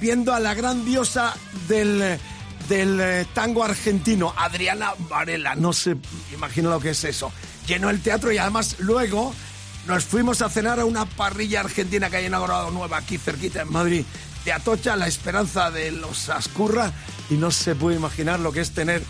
viendo 0.00 0.32
a 0.32 0.38
la 0.38 0.54
gran 0.54 0.84
diosa 0.84 1.34
del... 1.66 2.18
del 2.68 3.00
eh, 3.00 3.26
tango 3.32 3.64
argentino, 3.64 4.34
Adriana 4.36 4.92
Varela, 5.08 5.54
no 5.54 5.72
se 5.72 5.96
imagina 6.32 6.70
lo 6.70 6.80
que 6.80 6.90
es 6.90 7.04
eso. 7.04 7.32
Llenó 7.66 7.90
el 7.90 8.00
teatro 8.00 8.32
y 8.32 8.38
además 8.38 8.76
luego 8.78 9.34
nos 9.86 10.04
fuimos 10.04 10.42
a 10.42 10.48
cenar 10.48 10.80
a 10.80 10.84
una 10.84 11.06
parrilla 11.06 11.60
argentina 11.60 12.10
que 12.10 12.16
hay 12.16 12.26
inaugurado 12.26 12.70
nueva 12.70 12.98
aquí 12.98 13.18
cerquita 13.18 13.62
en 13.62 13.72
Madrid, 13.72 14.04
de 14.44 14.52
Atocha, 14.52 14.96
la 14.96 15.06
esperanza 15.06 15.70
de 15.70 15.90
los 15.90 16.28
Ascurra, 16.28 16.92
y 17.30 17.34
no 17.34 17.50
se 17.50 17.74
puede 17.74 17.96
imaginar 17.96 18.40
lo 18.40 18.52
que 18.52 18.60
es 18.60 18.72
tener 18.72 19.02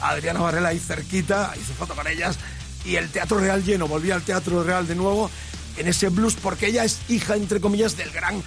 a 0.00 0.10
Adriana 0.10 0.40
Varela 0.40 0.70
ahí 0.70 0.78
cerquita, 0.78 1.52
hice 1.56 1.72
foto 1.74 1.94
con 1.94 2.06
ellas, 2.06 2.38
y 2.84 2.96
el 2.96 3.08
Teatro 3.10 3.38
Real 3.38 3.64
lleno, 3.64 3.88
volví 3.88 4.10
al 4.10 4.22
Teatro 4.22 4.62
Real 4.62 4.86
de 4.86 4.94
nuevo 4.94 5.30
en 5.76 5.86
ese 5.86 6.08
blues, 6.08 6.36
porque 6.40 6.66
ella 6.66 6.84
es 6.84 7.00
hija, 7.08 7.36
entre 7.36 7.60
comillas, 7.60 7.96
del 7.96 8.10
gran 8.10 8.42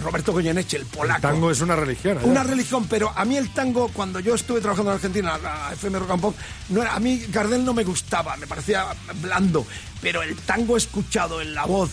Roberto 0.00 0.32
Goyeneche, 0.32 0.76
el 0.76 0.86
polaco. 0.86 1.26
El 1.26 1.34
tango 1.34 1.50
es 1.50 1.60
una 1.60 1.76
religión. 1.76 2.18
¿eh? 2.18 2.20
Una 2.24 2.42
religión, 2.42 2.86
pero 2.88 3.12
a 3.14 3.24
mí 3.24 3.36
el 3.36 3.52
tango, 3.52 3.88
cuando 3.88 4.20
yo 4.20 4.34
estuve 4.34 4.60
trabajando 4.60 4.92
en 4.92 4.96
Argentina, 4.96 5.38
la 5.38 5.70
FM 5.72 5.98
Rock 5.98 6.10
and 6.10 6.20
Pop, 6.20 6.36
no 6.70 6.82
era, 6.82 6.94
a 6.94 7.00
mí 7.00 7.24
Gardel 7.28 7.64
no 7.64 7.74
me 7.74 7.84
gustaba, 7.84 8.36
me 8.36 8.46
parecía 8.46 8.86
blando, 9.20 9.66
pero 10.00 10.22
el 10.22 10.36
tango 10.36 10.76
escuchado 10.76 11.40
en 11.40 11.54
la 11.54 11.66
voz 11.66 11.90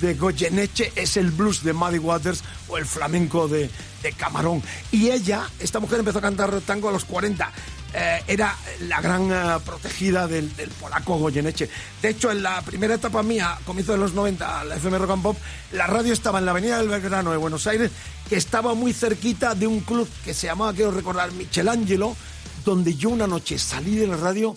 de 0.00 0.14
Goyeneche 0.14 0.92
es 0.94 1.16
el 1.16 1.30
blues 1.30 1.62
de 1.64 1.72
Muddy 1.72 1.98
Waters 1.98 2.42
o 2.68 2.78
el 2.78 2.86
flamenco 2.86 3.48
de, 3.48 3.70
de 4.02 4.12
Camarón. 4.12 4.62
Y 4.90 5.10
ella, 5.10 5.48
esta 5.58 5.80
mujer 5.80 6.00
empezó 6.00 6.18
a 6.18 6.22
cantar 6.22 6.60
tango 6.62 6.88
a 6.88 6.92
los 6.92 7.04
40. 7.04 7.50
Eh, 7.94 8.22
era 8.26 8.56
la 8.88 9.00
gran 9.00 9.30
eh, 9.30 9.60
protegida 9.64 10.26
del, 10.26 10.54
del 10.56 10.70
polaco 10.70 11.16
Goyeneche. 11.18 11.68
De 12.00 12.08
hecho, 12.10 12.30
en 12.30 12.42
la 12.42 12.62
primera 12.62 12.94
etapa 12.94 13.22
mía, 13.22 13.58
comienzo 13.64 13.92
de 13.92 13.98
los 13.98 14.14
90, 14.14 14.64
la 14.64 14.76
FM 14.76 14.98
Rock 14.98 15.10
and 15.10 15.22
Pop, 15.22 15.36
la 15.72 15.86
radio 15.86 16.12
estaba 16.12 16.38
en 16.38 16.44
la 16.46 16.52
Avenida 16.52 16.78
del 16.78 16.88
Belgrano 16.88 17.30
de 17.30 17.36
Buenos 17.36 17.66
Aires, 17.66 17.90
que 18.28 18.36
estaba 18.36 18.74
muy 18.74 18.92
cerquita 18.92 19.54
de 19.54 19.66
un 19.66 19.80
club 19.80 20.08
que 20.24 20.32
se 20.34 20.46
llamaba, 20.46 20.72
quiero 20.72 20.90
recordar, 20.90 21.32
Michelangelo, 21.32 22.16
donde 22.64 22.94
yo 22.94 23.10
una 23.10 23.26
noche 23.26 23.58
salí 23.58 23.96
de 23.96 24.06
la 24.06 24.16
radio 24.16 24.56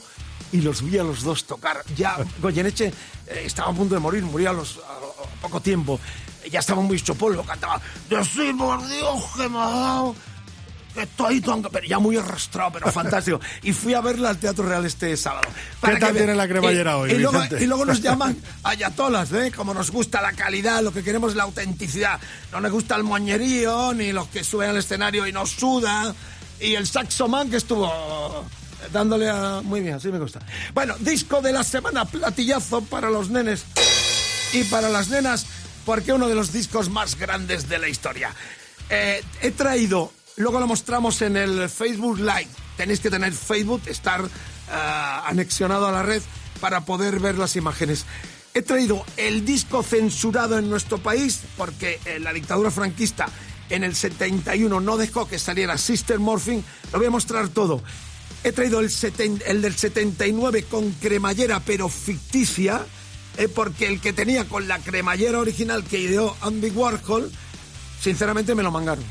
y 0.51 0.61
los 0.61 0.81
vi 0.83 0.97
a 0.97 1.03
los 1.03 1.23
dos 1.23 1.43
tocar. 1.45 1.83
Ya 1.95 2.17
Goyeneche 2.41 2.87
eh, 3.27 3.43
estaba 3.45 3.71
a 3.71 3.73
punto 3.73 3.95
de 3.95 3.99
morir, 3.99 4.23
murió 4.23 4.51
a, 4.51 4.53
los, 4.53 4.77
a- 4.77 5.23
a 5.37 5.41
poco 5.41 5.59
tiempo. 5.59 5.99
Ya 6.51 6.59
estaba 6.59 6.79
muy 6.81 6.97
hecho 6.97 7.15
polvo, 7.15 7.41
cantaba 7.43 7.81
Decir 8.07 8.55
por 8.55 8.87
Dios 8.87 9.23
que 9.35 9.49
me 9.49 9.57
ha 9.57 9.65
dado 9.69 10.15
estoy 10.97 11.41
tan... 11.41 11.61
Pero 11.63 11.85
ya 11.87 11.99
muy 11.99 12.17
arrastrado, 12.17 12.71
pero 12.73 12.91
fantástico. 12.91 13.39
Y 13.63 13.73
fui 13.73 13.93
a 13.93 14.01
verla 14.01 14.29
al 14.29 14.37
Teatro 14.37 14.67
Real 14.67 14.85
este 14.85 15.15
sábado. 15.17 15.47
¿Qué 15.83 15.95
tal 15.97 16.13
ve- 16.13 16.35
la 16.35 16.47
cremallera 16.47 16.91
y- 16.91 16.95
hoy, 16.95 17.11
y 17.11 17.17
luego, 17.19 17.43
y 17.59 17.65
luego 17.65 17.85
nos 17.85 18.01
llaman 18.01 18.37
ayatolas, 18.63 19.31
¿eh? 19.33 19.51
Como 19.55 19.73
nos 19.73 19.91
gusta 19.91 20.21
la 20.21 20.33
calidad, 20.33 20.81
lo 20.81 20.91
que 20.91 21.03
queremos 21.03 21.31
es 21.31 21.35
la 21.35 21.43
autenticidad. 21.43 22.19
No 22.51 22.59
nos 22.61 22.71
gusta 22.71 22.95
el 22.95 23.03
moñerío, 23.03 23.93
ni 23.93 24.11
los 24.11 24.27
que 24.27 24.43
suben 24.43 24.69
al 24.69 24.77
escenario 24.77 25.25
y 25.27 25.31
nos 25.31 25.51
suda. 25.51 26.13
Y 26.59 26.75
el 26.75 26.87
saxoman 26.87 27.49
que 27.49 27.57
estuvo 27.57 28.45
dándole 28.93 29.29
a... 29.29 29.61
Muy 29.63 29.81
bien, 29.81 29.95
así 29.95 30.09
me 30.09 30.19
gusta. 30.19 30.39
Bueno, 30.73 30.95
disco 30.99 31.41
de 31.41 31.51
la 31.51 31.63
semana, 31.63 32.05
platillazo 32.05 32.81
para 32.81 33.09
los 33.09 33.29
nenes 33.29 33.65
y 34.53 34.63
para 34.65 34.89
las 34.89 35.09
nenas, 35.09 35.45
porque 35.85 36.13
uno 36.13 36.27
de 36.27 36.35
los 36.35 36.53
discos 36.53 36.89
más 36.89 37.15
grandes 37.17 37.67
de 37.67 37.79
la 37.79 37.89
historia. 37.89 38.33
Eh, 38.89 39.23
he 39.41 39.51
traído, 39.51 40.13
luego 40.37 40.59
lo 40.59 40.67
mostramos 40.67 41.21
en 41.21 41.37
el 41.37 41.69
Facebook 41.69 42.17
Live. 42.19 42.47
Tenéis 42.77 42.99
que 42.99 43.09
tener 43.09 43.33
Facebook, 43.33 43.81
estar 43.85 44.21
ah, 44.69 45.23
anexionado 45.27 45.87
a 45.87 45.91
la 45.91 46.03
red 46.03 46.21
para 46.59 46.81
poder 46.85 47.19
ver 47.19 47.37
las 47.37 47.55
imágenes. 47.55 48.05
He 48.53 48.61
traído 48.61 49.03
el 49.17 49.45
disco 49.45 49.83
censurado 49.83 50.57
en 50.57 50.69
nuestro 50.69 50.97
país 50.97 51.41
porque 51.57 51.99
eh, 52.05 52.19
la 52.19 52.31
dictadura 52.33 52.71
franquista 52.71 53.27
en 53.69 53.83
el 53.83 53.95
71 53.95 54.79
no 54.79 54.97
dejó 54.97 55.27
que 55.27 55.39
saliera 55.39 55.77
Sister 55.77 56.19
Morphine. 56.19 56.63
Lo 56.93 56.99
voy 56.99 57.07
a 57.07 57.11
mostrar 57.11 57.49
todo. 57.49 57.81
He 58.43 58.51
traído 58.51 58.79
el, 58.79 58.89
seten- 58.89 59.41
el 59.45 59.61
del 59.61 59.75
79 59.75 60.65
con 60.69 60.91
cremallera, 60.91 61.59
pero 61.61 61.89
ficticia, 61.89 62.85
eh, 63.37 63.47
porque 63.47 63.87
el 63.87 63.99
que 63.99 64.13
tenía 64.13 64.45
con 64.45 64.67
la 64.67 64.79
cremallera 64.79 65.39
original 65.39 65.83
que 65.83 65.99
ideó 65.99 66.37
Andy 66.41 66.69
Warhol, 66.69 67.31
sinceramente 67.99 68.53
me 68.55 68.63
lo 68.63 68.71
mangaron. 68.71 69.03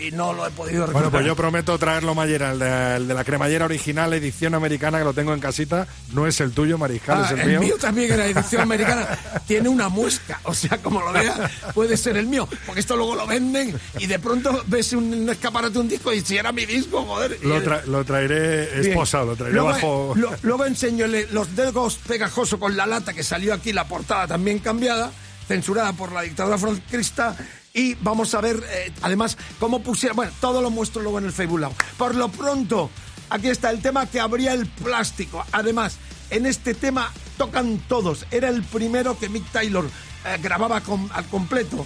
Y 0.00 0.10
no 0.10 0.32
lo 0.32 0.46
he 0.46 0.50
podido 0.50 0.80
Bueno, 0.86 0.86
recuperar. 0.86 1.10
pues 1.12 1.26
yo 1.26 1.36
prometo 1.36 1.78
traerlo, 1.78 2.14
Mayera, 2.14 2.50
el 2.52 2.58
de, 2.58 2.96
el 2.96 3.08
de 3.08 3.14
la 3.14 3.24
cremallera 3.24 3.64
original, 3.64 4.12
edición 4.12 4.54
americana, 4.54 4.98
que 4.98 5.04
lo 5.04 5.14
tengo 5.14 5.32
en 5.32 5.40
casita. 5.40 5.86
No 6.12 6.26
es 6.26 6.40
el 6.40 6.52
tuyo, 6.52 6.78
Mariscal, 6.78 7.22
Ah, 7.22 7.26
es 7.26 7.32
el, 7.32 7.40
el 7.40 7.48
mío. 7.50 7.60
mío 7.60 7.76
también 7.80 8.12
era 8.12 8.26
edición 8.26 8.62
americana. 8.62 9.06
Tiene 9.46 9.68
una 9.68 9.88
muesca, 9.88 10.40
o 10.44 10.52
sea, 10.54 10.78
como 10.78 11.00
lo 11.00 11.12
vea, 11.12 11.50
puede 11.74 11.96
ser 11.96 12.16
el 12.16 12.26
mío. 12.26 12.48
Porque 12.66 12.80
esto 12.80 12.96
luego 12.96 13.14
lo 13.14 13.26
venden 13.26 13.78
y 13.98 14.06
de 14.06 14.18
pronto 14.18 14.64
ves 14.66 14.92
un, 14.92 15.12
un 15.14 15.28
escaparate, 15.30 15.78
un 15.78 15.88
disco 15.88 16.12
y 16.12 16.20
si 16.22 16.36
era 16.36 16.50
mi 16.52 16.66
disco, 16.66 17.02
joder. 17.04 17.38
Lo, 17.42 17.56
el- 17.58 17.64
tra- 17.64 17.84
lo 17.84 18.04
traeré 18.04 18.66
Bien. 18.80 18.90
esposado, 18.92 19.26
lo 19.26 19.36
traeré 19.36 19.54
luego, 19.54 19.68
bajo... 19.68 20.12
lo- 20.16 20.32
luego 20.42 20.64
enseño 20.66 21.06
los 21.30 21.54
dedos 21.54 21.96
pegajosos 22.06 22.58
con 22.58 22.76
la 22.76 22.86
lata 22.86 23.12
que 23.12 23.22
salió 23.22 23.54
aquí, 23.54 23.72
la 23.72 23.86
portada 23.86 24.26
también 24.26 24.58
cambiada, 24.58 25.12
censurada 25.46 25.92
por 25.92 26.10
la 26.12 26.22
dictadura 26.22 26.58
franquista. 26.58 27.36
Y 27.76 27.94
vamos 27.96 28.32
a 28.34 28.40
ver, 28.40 28.62
eh, 28.70 28.92
además, 29.02 29.36
cómo 29.58 29.82
pusieron. 29.82 30.14
Bueno, 30.14 30.30
todo 30.40 30.62
lo 30.62 30.70
muestro 30.70 31.02
luego 31.02 31.18
en 31.18 31.24
el 31.24 31.32
Facebook. 31.32 31.74
Por 31.98 32.14
lo 32.14 32.28
pronto, 32.28 32.88
aquí 33.30 33.48
está 33.48 33.70
el 33.70 33.82
tema 33.82 34.06
que 34.06 34.20
abría 34.20 34.52
el 34.52 34.66
plástico. 34.68 35.44
Además, 35.50 35.96
en 36.30 36.46
este 36.46 36.74
tema 36.74 37.12
tocan 37.36 37.78
todos. 37.88 38.26
Era 38.30 38.48
el 38.48 38.62
primero 38.62 39.18
que 39.18 39.28
Mick 39.28 39.50
Taylor 39.50 39.86
eh, 40.24 40.38
grababa 40.40 40.82
con- 40.82 41.10
al 41.12 41.26
completo 41.26 41.84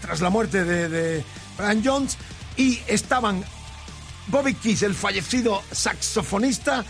tras 0.00 0.20
la 0.20 0.30
muerte 0.30 0.62
de, 0.64 0.88
de 0.88 1.24
Brian 1.58 1.82
Jones. 1.84 2.16
Y 2.56 2.78
estaban 2.86 3.44
Bobby 4.28 4.54
Keys, 4.54 4.82
el 4.84 4.94
fallecido 4.94 5.62
saxofonista, 5.72 6.84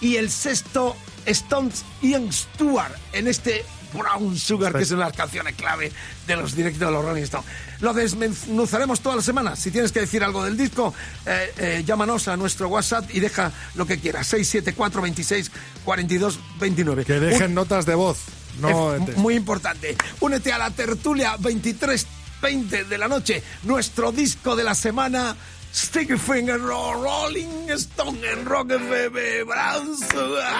y 0.00 0.16
el 0.16 0.30
sexto 0.30 0.96
Stones 1.26 1.84
Ian 2.00 2.32
Stewart 2.32 2.94
en 3.12 3.28
este 3.28 3.66
Brown 3.94 4.36
Sugar, 4.36 4.72
que 4.72 4.82
es 4.82 4.90
una 4.90 5.04
de 5.04 5.10
las 5.10 5.16
canciones 5.16 5.54
clave 5.54 5.92
de 6.26 6.36
los 6.36 6.54
directos 6.54 6.80
de 6.80 6.90
los 6.90 7.04
Rolling 7.04 7.22
Stones. 7.22 7.46
Lo 7.80 7.92
desmenuzaremos 7.94 9.00
toda 9.00 9.16
la 9.16 9.22
semana. 9.22 9.56
Si 9.56 9.70
tienes 9.70 9.92
que 9.92 10.00
decir 10.00 10.22
algo 10.24 10.44
del 10.44 10.56
disco, 10.56 10.92
eh, 11.26 11.52
eh, 11.58 11.82
llámanos 11.86 12.28
a 12.28 12.36
nuestro 12.36 12.68
WhatsApp 12.68 13.08
y 13.14 13.20
deja 13.20 13.52
lo 13.74 13.86
que 13.86 13.98
quieras. 13.98 14.26
674 14.28 15.02
26 15.02 15.50
42 15.84 16.38
29. 16.58 17.04
Que 17.04 17.20
dejen 17.20 17.48
Un- 17.48 17.54
notas 17.54 17.86
de 17.86 17.94
voz. 17.94 18.18
No, 18.60 18.94
es 18.94 19.16
muy 19.16 19.34
importante. 19.36 19.96
Únete 20.20 20.52
a 20.52 20.58
la 20.58 20.70
tertulia 20.70 21.36
23.20 21.38 22.84
de 22.84 22.98
la 22.98 23.08
noche. 23.08 23.42
Nuestro 23.62 24.12
disco 24.12 24.56
de 24.56 24.64
la 24.64 24.74
semana. 24.74 25.36
Sticky 25.72 26.16
Finger 26.18 26.60
Ro- 26.60 27.00
Rolling 27.00 27.68
Stone 27.70 28.18
en 28.28 28.44
Rock 28.44 28.72
FM 28.72 29.44
Brown 29.44 29.96
Sugar. 29.96 30.52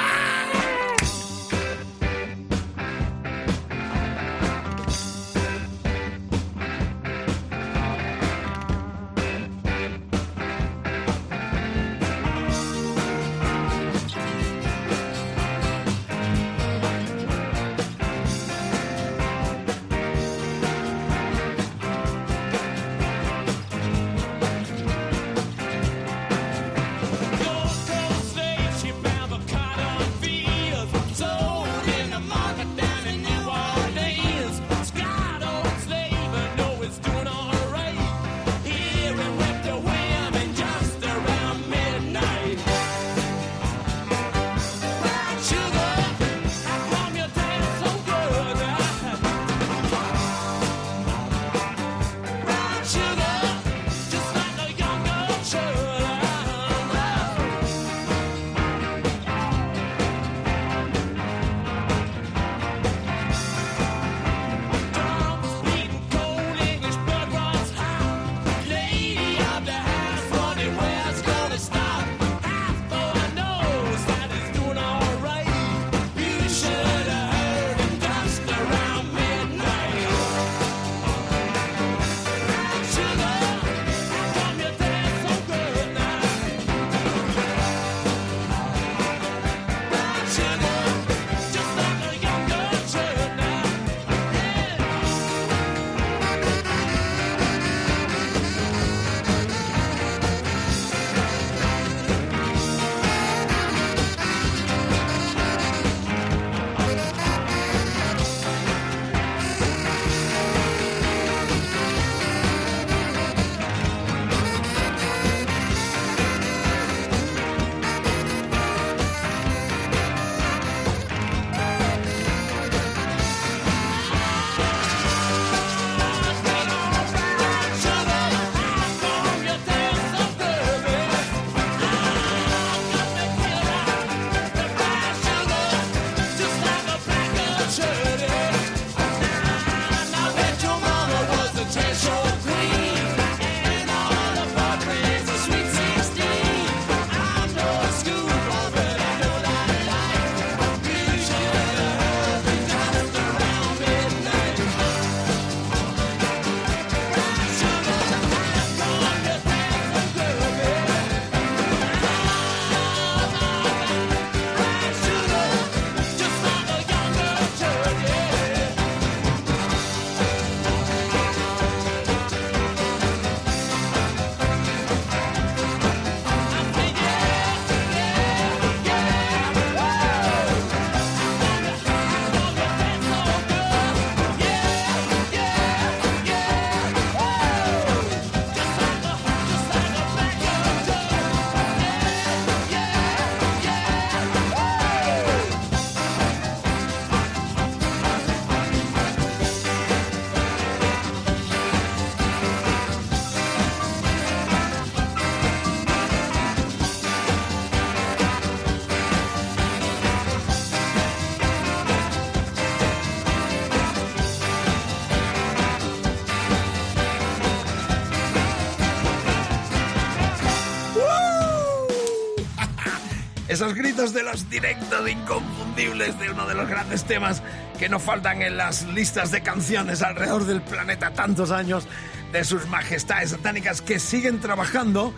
Esos 223.60 223.74
gritos 223.74 224.14
de 224.14 224.22
los 224.22 224.48
directos 224.48 225.06
inconfundibles 225.06 226.18
de 226.18 226.30
uno 226.30 226.46
de 226.46 226.54
los 226.54 226.66
grandes 226.66 227.04
temas 227.04 227.42
que 227.78 227.90
no 227.90 228.00
faltan 228.00 228.40
en 228.40 228.56
las 228.56 228.86
listas 228.86 229.30
de 229.32 229.42
canciones 229.42 230.00
alrededor 230.00 230.46
del 230.46 230.62
planeta 230.62 231.12
tantos 231.12 231.50
años 231.50 231.86
de 232.32 232.42
sus 232.44 232.66
majestades 232.68 233.32
satánicas 233.32 233.82
que 233.82 233.98
siguen 233.98 234.40
trabajando 234.40 235.12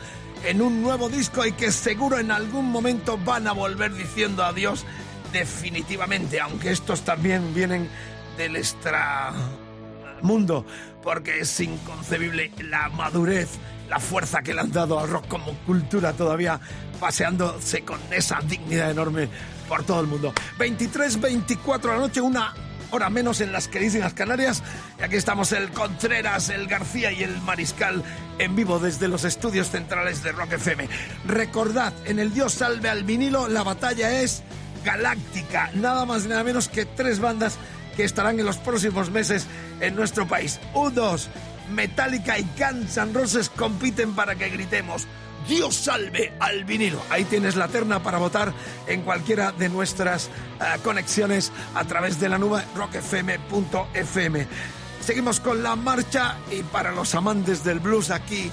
en 0.44 0.60
un 0.60 0.82
nuevo 0.82 1.08
disco 1.08 1.46
y 1.46 1.52
que 1.52 1.70
seguro 1.70 2.18
en 2.18 2.32
algún 2.32 2.68
momento 2.72 3.16
van 3.16 3.46
a 3.46 3.52
volver 3.52 3.94
diciendo 3.94 4.42
adiós 4.42 4.86
definitivamente, 5.32 6.40
aunque 6.40 6.72
estos 6.72 7.02
también 7.02 7.54
vienen 7.54 7.88
del 8.36 8.56
extra 8.56 9.32
mundo. 10.20 10.66
porque 11.00 11.40
es 11.40 11.60
inconcebible 11.60 12.50
la 12.58 12.88
madurez, 12.88 13.50
la 13.92 14.00
fuerza 14.00 14.40
que 14.40 14.54
le 14.54 14.62
han 14.62 14.72
dado 14.72 14.98
al 14.98 15.06
rock 15.06 15.28
como 15.28 15.52
cultura 15.66 16.14
todavía 16.14 16.58
paseándose 16.98 17.82
con 17.82 18.00
esa 18.10 18.40
dignidad 18.40 18.90
enorme 18.90 19.28
por 19.68 19.84
todo 19.84 20.00
el 20.00 20.06
mundo. 20.06 20.32
23-24 20.58 21.82
de 21.82 21.88
la 21.88 21.96
noche, 21.98 22.22
una 22.22 22.54
hora 22.90 23.10
menos 23.10 23.42
en 23.42 23.52
las 23.52 23.68
queridísimas 23.68 24.14
Canarias. 24.14 24.62
Y 24.98 25.02
aquí 25.02 25.16
estamos 25.16 25.52
el 25.52 25.68
Contreras, 25.72 26.48
el 26.48 26.68
García 26.68 27.12
y 27.12 27.22
el 27.22 27.38
Mariscal 27.42 28.02
en 28.38 28.56
vivo 28.56 28.78
desde 28.78 29.08
los 29.08 29.24
estudios 29.24 29.68
centrales 29.68 30.22
de 30.22 30.32
Rock 30.32 30.54
FM. 30.54 30.88
Recordad, 31.26 31.92
en 32.06 32.18
el 32.18 32.32
Dios 32.32 32.54
salve 32.54 32.88
al 32.88 33.04
vinilo, 33.04 33.46
la 33.46 33.62
batalla 33.62 34.22
es 34.22 34.42
galáctica. 34.86 35.70
Nada 35.74 36.06
más 36.06 36.24
y 36.24 36.28
nada 36.28 36.44
menos 36.44 36.68
que 36.68 36.86
tres 36.86 37.20
bandas 37.20 37.58
que 37.94 38.04
estarán 38.04 38.40
en 38.40 38.46
los 38.46 38.56
próximos 38.56 39.10
meses 39.10 39.46
en 39.80 39.94
nuestro 39.94 40.26
país. 40.26 40.60
U2, 40.72 41.28
Metallica 41.72 42.38
y 42.38 42.46
Guns 42.58 42.98
Roses 43.12 43.48
compiten 43.48 44.14
para 44.14 44.34
que 44.34 44.48
gritemos. 44.50 45.06
Dios 45.48 45.74
salve 45.74 46.32
al 46.38 46.64
vinilo. 46.64 47.02
Ahí 47.10 47.24
tienes 47.24 47.56
la 47.56 47.68
terna 47.68 48.02
para 48.02 48.18
votar 48.18 48.52
en 48.86 49.02
cualquiera 49.02 49.52
de 49.52 49.68
nuestras 49.68 50.26
eh, 50.26 50.78
conexiones 50.82 51.52
a 51.74 51.84
través 51.84 52.20
de 52.20 52.28
la 52.28 52.38
nube 52.38 52.62
rockfm.fm. 52.76 54.46
Seguimos 55.00 55.40
con 55.40 55.62
la 55.62 55.74
marcha 55.74 56.36
y 56.50 56.62
para 56.62 56.92
los 56.92 57.14
amantes 57.16 57.64
del 57.64 57.80
blues 57.80 58.10
aquí, 58.10 58.50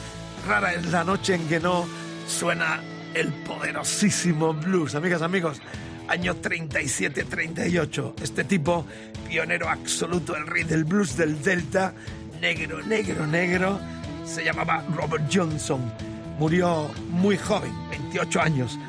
rara 0.48 0.74
es 0.74 0.88
la 0.88 1.04
noche 1.04 1.36
en 1.36 1.48
que 1.48 1.60
no 1.60 1.88
suena 2.28 2.82
el 3.14 3.32
poderosísimo 3.44 4.54
blues. 4.54 4.96
Amigas, 4.96 5.22
amigos, 5.22 5.62
año 6.08 6.36
37-38. 6.36 8.14
Este 8.22 8.44
tipo, 8.44 8.86
pionero 9.28 9.70
absoluto, 9.70 10.36
el 10.36 10.48
rey 10.48 10.64
del 10.64 10.86
blues 10.86 11.16
del 11.16 11.42
Delta, 11.42 11.94
negro, 12.40 12.82
negro, 12.84 13.28
negro, 13.28 13.80
se 14.26 14.44
llamaba 14.44 14.84
Robert 14.96 15.26
Johnson. 15.32 15.92
Murió 16.38 16.90
muy 17.10 17.38
joven, 17.38 17.74
28 17.90 18.42
años, 18.42 18.80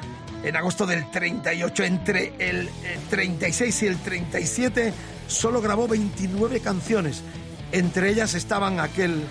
en 0.45 0.57
agosto 0.57 0.87
del 0.87 1.11
38. 1.11 1.85
Entre 1.85 2.35
el 2.39 2.69
eh, 2.69 2.99
36 3.11 3.83
y 3.83 3.87
el 3.87 3.99
37 3.99 4.93
solo 5.27 5.61
grabó 5.61 5.89
29 5.89 6.61
canciones. 6.61 7.23
Entre 7.73 8.11
ellas 8.11 8.35
estaban 8.35 8.81
aquel 8.81 9.25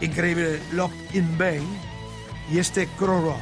increíble 0.00 0.60
Love 0.72 0.92
in 1.14 1.38
Vain 1.38 1.62
y 2.52 2.58
este 2.58 2.86
Crow 2.98 3.34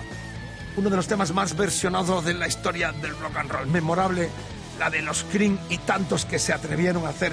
uno 0.76 0.88
de 0.88 0.96
los 0.96 1.06
temas 1.06 1.32
más 1.32 1.56
versionados 1.56 2.24
de 2.24 2.34
la 2.34 2.48
historia 2.48 2.92
del 2.92 3.18
rock 3.18 3.36
and 3.36 3.50
roll. 3.50 3.66
Memorable 3.66 4.30
la 4.78 4.88
de 4.90 5.02
los 5.02 5.24
Cream 5.24 5.58
y 5.68 5.78
tantos 5.78 6.24
que 6.24 6.38
se 6.38 6.52
atrevieron 6.52 7.04
a 7.06 7.10
hacer 7.10 7.32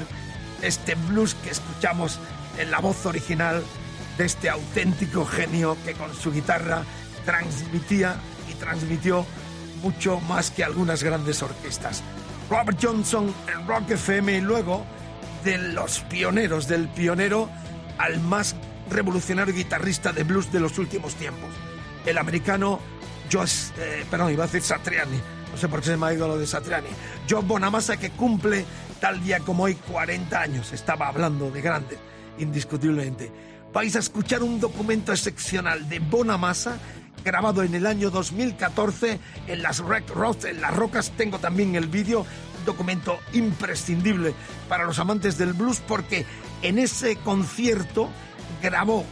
este 0.61 0.95
blues 0.95 1.35
que 1.35 1.49
escuchamos 1.51 2.19
en 2.59 2.71
la 2.71 2.79
voz 2.79 3.05
original 3.05 3.63
de 4.17 4.25
este 4.25 4.49
auténtico 4.49 5.25
genio 5.25 5.77
que 5.85 5.93
con 5.93 6.13
su 6.13 6.31
guitarra 6.31 6.83
transmitía 7.25 8.17
y 8.49 8.53
transmitió 8.55 9.25
mucho 9.81 10.19
más 10.21 10.51
que 10.51 10.63
algunas 10.63 11.01
grandes 11.03 11.41
orquestas. 11.41 12.03
Robert 12.49 12.77
Johnson 12.81 13.33
en 13.51 13.67
Rock 13.67 13.91
FM 13.91 14.37
y 14.37 14.41
luego 14.41 14.85
de 15.43 15.57
los 15.57 16.01
pioneros, 16.01 16.67
del 16.67 16.89
pionero 16.89 17.49
al 17.97 18.19
más 18.19 18.55
revolucionario 18.89 19.53
guitarrista 19.53 20.11
de 20.11 20.23
blues 20.23 20.51
de 20.51 20.59
los 20.59 20.77
últimos 20.77 21.15
tiempos, 21.15 21.49
el 22.05 22.17
americano 22.17 22.79
Josh, 23.31 23.69
eh, 23.77 24.05
perdón, 24.09 24.33
iba 24.33 24.43
a 24.43 24.47
decir 24.47 24.63
Satriani, 24.63 25.19
no 25.51 25.57
sé 25.57 25.67
por 25.67 25.79
qué 25.79 25.87
se 25.87 25.97
me 25.97 26.07
ha 26.07 26.13
ido 26.13 26.27
lo 26.27 26.37
de 26.37 26.47
Satriani. 26.47 26.89
John 27.29 27.47
Bonamassa 27.47 27.97
que 27.97 28.09
cumple 28.09 28.65
tal 28.99 29.23
día 29.23 29.39
como 29.39 29.63
hoy 29.63 29.75
40 29.75 30.41
años, 30.41 30.73
estaba 30.73 31.07
hablando 31.07 31.51
de 31.51 31.61
grande, 31.61 31.97
indiscutiblemente. 32.39 33.31
Vais 33.71 33.95
a 33.95 33.99
escuchar 33.99 34.41
un 34.41 34.59
documento 34.59 35.11
excepcional 35.11 35.87
de 35.87 35.99
Bonamassa 35.99 36.79
grabado 37.23 37.63
en 37.63 37.75
el 37.75 37.85
año 37.85 38.09
2014 38.09 39.19
en 39.47 39.61
las 39.61 39.79
Rec 39.79 40.09
Rocks, 40.09 40.45
en 40.45 40.61
las 40.61 40.75
rocas. 40.75 41.11
Tengo 41.15 41.39
también 41.39 41.75
el 41.75 41.87
vídeo, 41.87 42.25
documento 42.65 43.19
imprescindible 43.33 44.33
para 44.67 44.85
los 44.85 44.99
amantes 44.99 45.37
del 45.37 45.53
blues 45.53 45.81
porque 45.87 46.25
en 46.61 46.79
ese 46.79 47.15
concierto 47.17 48.09
grabó 48.61 49.05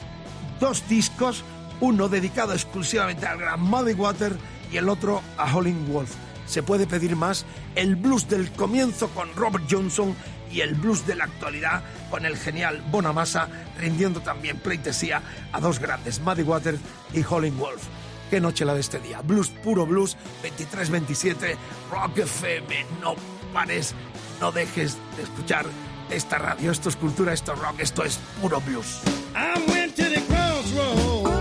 dos 0.60 0.88
discos 0.90 1.44
uno 1.80 2.10
dedicado 2.10 2.54
exclusivamente 2.54 3.28
al 3.28 3.38
gran 3.38 3.62
Muddy 3.62 3.94
Water 3.94 4.36
y 4.72 4.78
el 4.78 4.90
otro 4.90 5.22
a 5.38 5.54
Howlin' 5.54 5.92
Wolf. 5.92 6.27
Se 6.48 6.64
puede 6.64 6.88
pedir 6.88 7.16
más 7.16 7.46
el 7.76 7.96
blues 7.96 8.28
del 8.28 8.52
comienzo 8.52 9.10
con 9.10 9.34
Robert 9.36 9.66
Johnson 9.70 10.16
y 10.52 10.62
el 10.62 10.76
blues 10.76 11.06
de 11.06 11.16
la 11.16 11.26
actualidad 11.26 11.84
con 12.10 12.26
el 12.26 12.38
genial 12.38 12.82
Bonamassa, 12.90 13.50
rindiendo 13.78 14.22
también 14.22 14.58
pleitesía 14.58 15.22
a 15.52 15.60
dos 15.60 15.80
grandes, 15.80 16.22
Muddy 16.22 16.44
Water 16.44 16.78
y 17.14 17.22
Howlin' 17.24 17.58
Wolf. 17.58 17.84
Qué 18.30 18.42
noche 18.42 18.66
la 18.66 18.74
de 18.74 18.82
este 18.82 19.00
día. 19.00 19.22
Blues, 19.22 19.50
puro 19.50 19.86
blues, 19.86 20.18
23-27, 20.44 21.56
Rock 21.92 22.18
FM. 22.20 22.86
No 23.02 23.16
pares, 23.54 23.94
no 24.42 24.52
dejes 24.52 24.98
de 25.16 25.24
escuchar 25.24 25.66
esta 26.10 26.38
radio. 26.38 26.72
Esto 26.72 26.90
es 26.90 26.96
cultura, 26.96 27.34
esto 27.34 27.54
es 27.54 27.60
rock, 27.60 27.80
esto 27.80 28.04
es 28.04 28.20
puro 28.42 28.60
blues. 28.62 29.02
I 29.36 29.60
went 29.70 29.96
to 29.96 30.04
the 30.04 30.22
crossroads, 30.22 31.32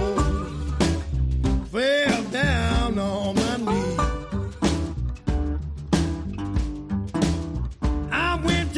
fell 1.72 2.22
down 2.30 2.98
on 2.98 3.35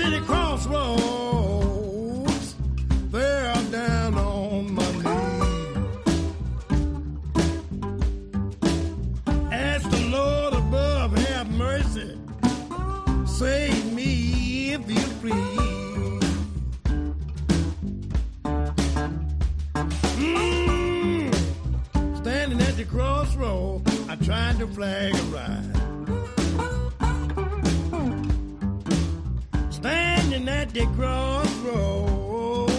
The 0.08 0.20
crossroads, 0.24 0.96
fell 3.12 3.62
down 3.64 4.14
on 4.14 4.72
my 4.72 4.90
knees. 4.92 5.04
Ask 9.52 9.90
the 9.90 10.08
Lord 10.10 10.54
above, 10.54 11.14
have 11.14 11.50
mercy, 11.50 12.18
save 13.26 13.92
me 13.92 14.72
if 14.72 14.90
you 14.90 15.06
please. 15.20 16.24
Mm. 20.16 21.34
Standing 22.16 22.62
at 22.62 22.76
the 22.76 22.84
I 24.08 24.16
tried 24.16 24.58
to 24.58 24.66
flag 24.68 25.14
a 25.14 25.22
ride. 25.24 25.87
Standing 30.38 30.54
at 30.54 30.70
the 30.72 30.86
crossroads, 30.94 32.72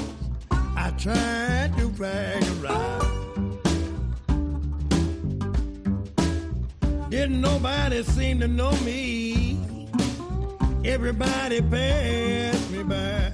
I 0.50 0.92
tried 0.98 1.78
to 1.78 1.90
flag 1.90 2.42
a 2.42 2.52
ride. 2.64 3.02
Didn't 7.10 7.42
nobody 7.42 8.04
seem 8.04 8.40
to 8.40 8.48
know 8.48 8.72
me. 8.86 9.60
Everybody 10.86 11.62
passed 11.62 12.72
me 12.72 12.84
by. 12.84 13.34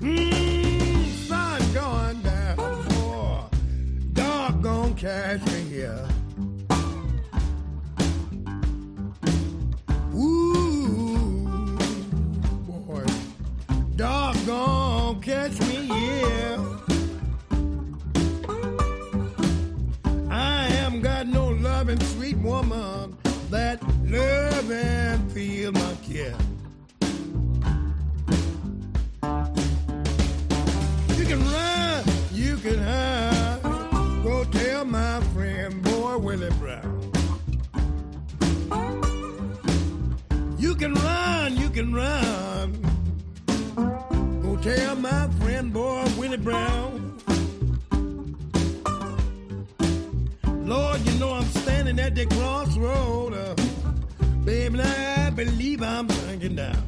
Mm, 0.00 1.06
sun 1.26 1.72
going 1.72 2.20
down, 2.20 2.56
boy. 2.88 3.44
Dog 4.12 4.62
gon' 4.62 4.94
catch 4.94 5.40
me 5.46 5.60
here. 5.70 6.06
Here. 16.28 16.58
I 20.30 20.62
haven't 20.76 21.02
got 21.02 21.26
no 21.26 21.48
loving 21.48 22.00
sweet 22.00 22.38
woman 22.38 23.16
that 23.50 23.82
love 24.04 24.70
and 24.70 25.32
feel 25.32 25.72
my 25.72 25.94
Willie 46.38 46.44
Brown. 46.44 47.18
Lord, 50.64 51.00
you 51.00 51.18
know 51.18 51.32
I'm 51.32 51.44
standing 51.44 51.98
at 51.98 52.14
the 52.14 52.26
crossroad. 52.26 53.32
Uh, 53.34 53.54
baby, 54.44 54.80
I 54.80 55.30
believe 55.30 55.82
I'm 55.82 56.08
sinking 56.08 56.54
down. 56.56 56.82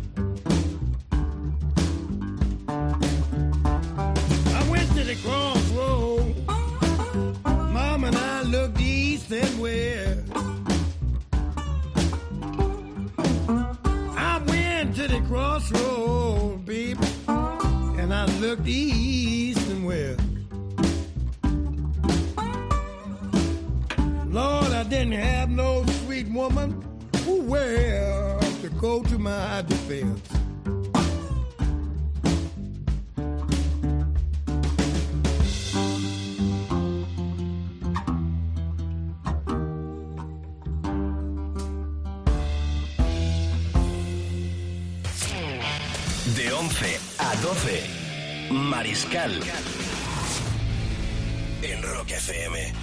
I 2.68 4.68
went 4.70 4.88
to 4.96 5.04
the 5.04 5.16
crossroad. 5.24 6.34
Mom 7.72 8.04
and 8.04 8.16
I 8.16 8.42
looked 8.42 8.80
east 8.80 9.30
and 9.32 9.60
west. 9.60 10.20
I 14.16 14.38
went 14.46 14.96
to 14.96 15.08
the 15.08 15.20
crossroad. 15.26 16.64
Baby, 16.66 17.00
and 17.98 18.12
I 18.14 18.26
looked 18.40 18.66
east 18.66 19.29
didn't 25.00 25.14
have 25.14 25.48
no 25.48 25.82
sweet 26.04 26.28
woman 26.28 26.70
who 27.24 27.40
well 27.40 28.38
to 28.60 28.68
go 28.78 29.02
to 29.02 29.18
my 29.18 29.62
defense. 29.62 30.28
De 46.34 46.44
11 46.44 47.00
a 47.16 47.36
12, 47.40 47.88
Mariscal. 48.50 49.32
En 51.62 51.82
Rock 51.82 52.10
FM. 52.10 52.79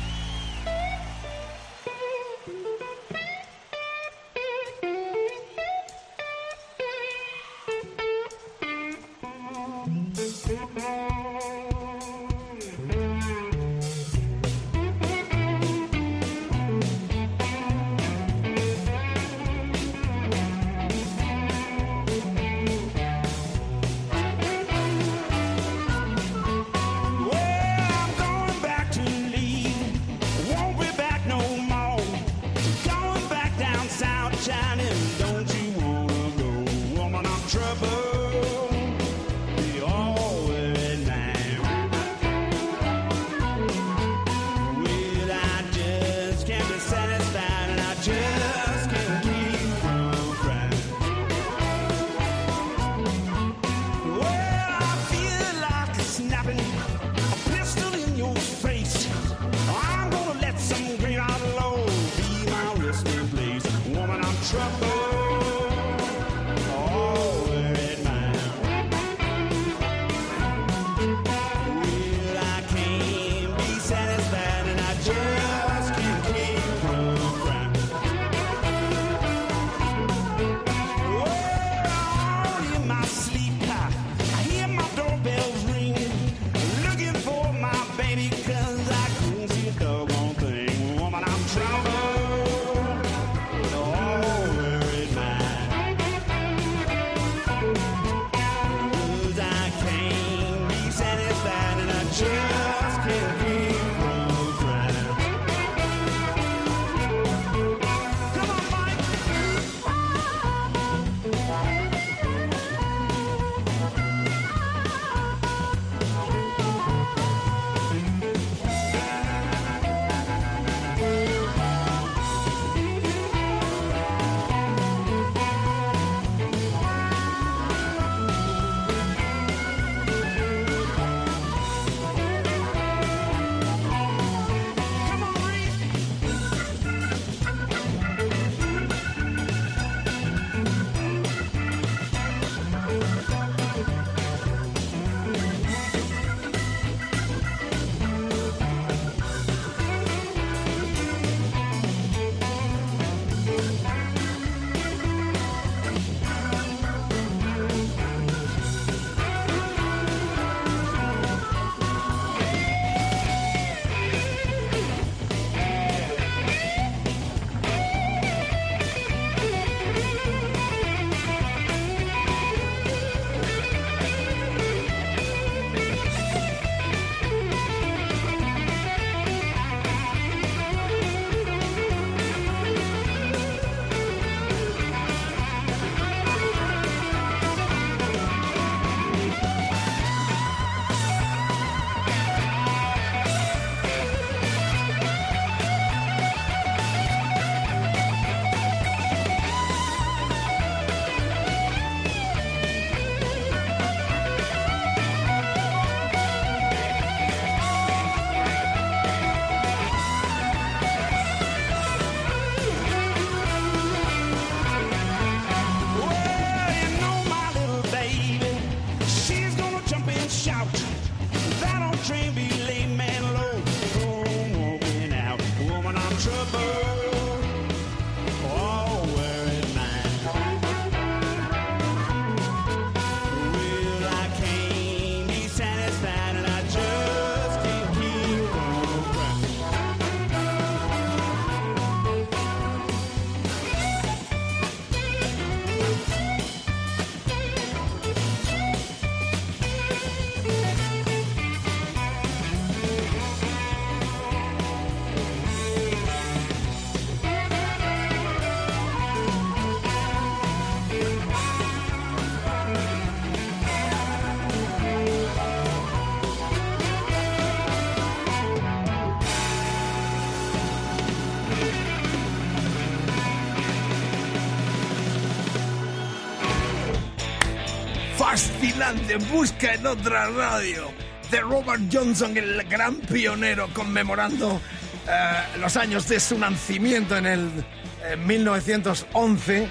Adelante, 278.88 279.18
busca 279.32 279.74
en 279.74 279.86
otra 279.86 280.30
radio. 280.30 280.92
De 281.32 281.42
Robert 281.42 281.82
Johnson, 281.92 282.38
el 282.38 282.64
gran 282.70 282.96
pionero, 282.96 283.68
conmemorando 283.74 284.62
eh, 285.08 285.60
los 285.60 285.76
años 285.76 286.08
de 286.08 286.20
su 286.22 286.40
nacimiento 286.40 287.18
en 287.18 287.26
el 287.26 287.66
eh, 288.06 288.16
1911. 288.16 289.68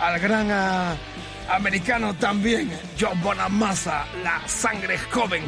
Al 0.00 0.18
gran 0.18 0.50
ah, 0.50 0.96
americano 1.50 2.14
también, 2.14 2.70
John 2.98 3.20
Bonamassa, 3.22 4.06
la 4.22 4.46
sangre 4.48 4.98
joven 5.10 5.44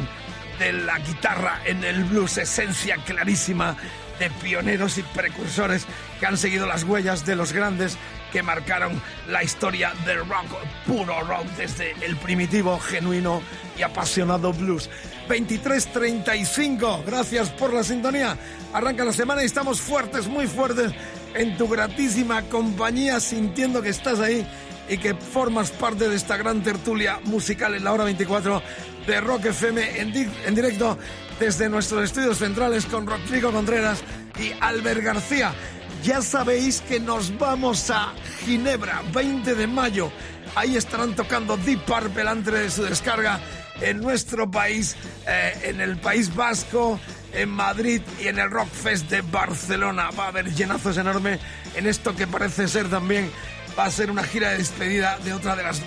de 0.59 0.73
la 0.73 0.99
guitarra 0.99 1.61
en 1.65 1.83
el 1.83 2.03
blues, 2.03 2.37
esencia 2.37 2.97
clarísima 2.97 3.75
de 4.19 4.29
pioneros 4.29 4.97
y 4.99 5.03
precursores 5.03 5.85
que 6.19 6.25
han 6.25 6.37
seguido 6.37 6.67
las 6.67 6.83
huellas 6.83 7.25
de 7.25 7.35
los 7.35 7.51
grandes 7.51 7.97
que 8.37 8.43
marcaron 8.43 9.01
la 9.29 9.43
historia 9.43 9.93
del 10.05 10.19
rock, 10.19 10.45
puro 10.85 11.21
rock, 11.21 11.43
desde 11.57 11.93
el 12.05 12.15
primitivo, 12.17 12.77
genuino 12.77 13.41
y 13.75 13.81
apasionado 13.81 14.53
blues. 14.53 14.91
23.35, 15.27 17.03
gracias 17.03 17.49
por 17.49 17.73
la 17.73 17.83
sintonía. 17.83 18.37
Arranca 18.73 19.03
la 19.03 19.11
semana 19.11 19.41
y 19.41 19.47
estamos 19.47 19.81
fuertes, 19.81 20.27
muy 20.27 20.45
fuertes, 20.45 20.91
en 21.33 21.57
tu 21.57 21.67
gratísima 21.67 22.43
compañía, 22.43 23.19
sintiendo 23.19 23.81
que 23.81 23.89
estás 23.89 24.19
ahí 24.19 24.45
y 24.87 24.99
que 24.99 25.15
formas 25.15 25.71
parte 25.71 26.07
de 26.07 26.15
esta 26.15 26.37
gran 26.37 26.61
tertulia 26.61 27.19
musical 27.23 27.73
en 27.73 27.85
la 27.85 27.91
hora 27.91 28.03
24 28.03 28.61
de 29.07 29.19
Rock 29.19 29.45
FM 29.45 29.99
en, 29.99 30.13
en 30.45 30.53
directo 30.53 30.95
desde 31.39 31.69
nuestros 31.69 32.03
estudios 32.03 32.37
centrales 32.37 32.85
con 32.85 33.07
Rodrigo 33.07 33.51
Contreras 33.51 34.03
y 34.39 34.51
Albert 34.61 35.01
García. 35.01 35.55
Ya 36.03 36.21
sabéis 36.21 36.81
que 36.81 36.99
nos 36.99 37.37
vamos 37.37 37.89
a 37.89 38.13
Ginebra, 38.45 39.01
20 39.13 39.55
de 39.55 39.67
mayo. 39.67 40.11
Ahí 40.55 40.77
estarán 40.77 41.15
tocando 41.15 41.57
Deep 41.57 41.81
Purple 41.85 42.29
antes 42.29 42.53
de 42.53 42.69
su 42.69 42.83
descarga 42.83 43.39
en 43.81 44.01
nuestro 44.01 44.49
país, 44.49 44.95
eh, 45.27 45.53
en 45.63 45.81
el 45.81 45.97
País 45.97 46.33
Vasco, 46.33 46.99
en 47.33 47.49
Madrid 47.49 48.01
y 48.21 48.27
en 48.27 48.39
el 48.39 48.49
Rock 48.49 48.69
Fest 48.69 49.09
de 49.09 49.21
Barcelona. 49.21 50.09
Va 50.17 50.25
a 50.25 50.27
haber 50.29 50.53
llenazos 50.53 50.97
enormes 50.97 51.39
en 51.75 51.85
esto 51.87 52.15
que 52.15 52.25
parece 52.25 52.67
ser 52.67 52.89
también 52.89 53.29
va 53.77 53.85
a 53.85 53.91
ser 53.91 54.09
una 54.09 54.23
gira 54.23 54.49
de 54.51 54.57
despedida 54.57 55.17
de 55.23 55.33
otra 55.33 55.55
de 55.55 55.63
las 55.63 55.81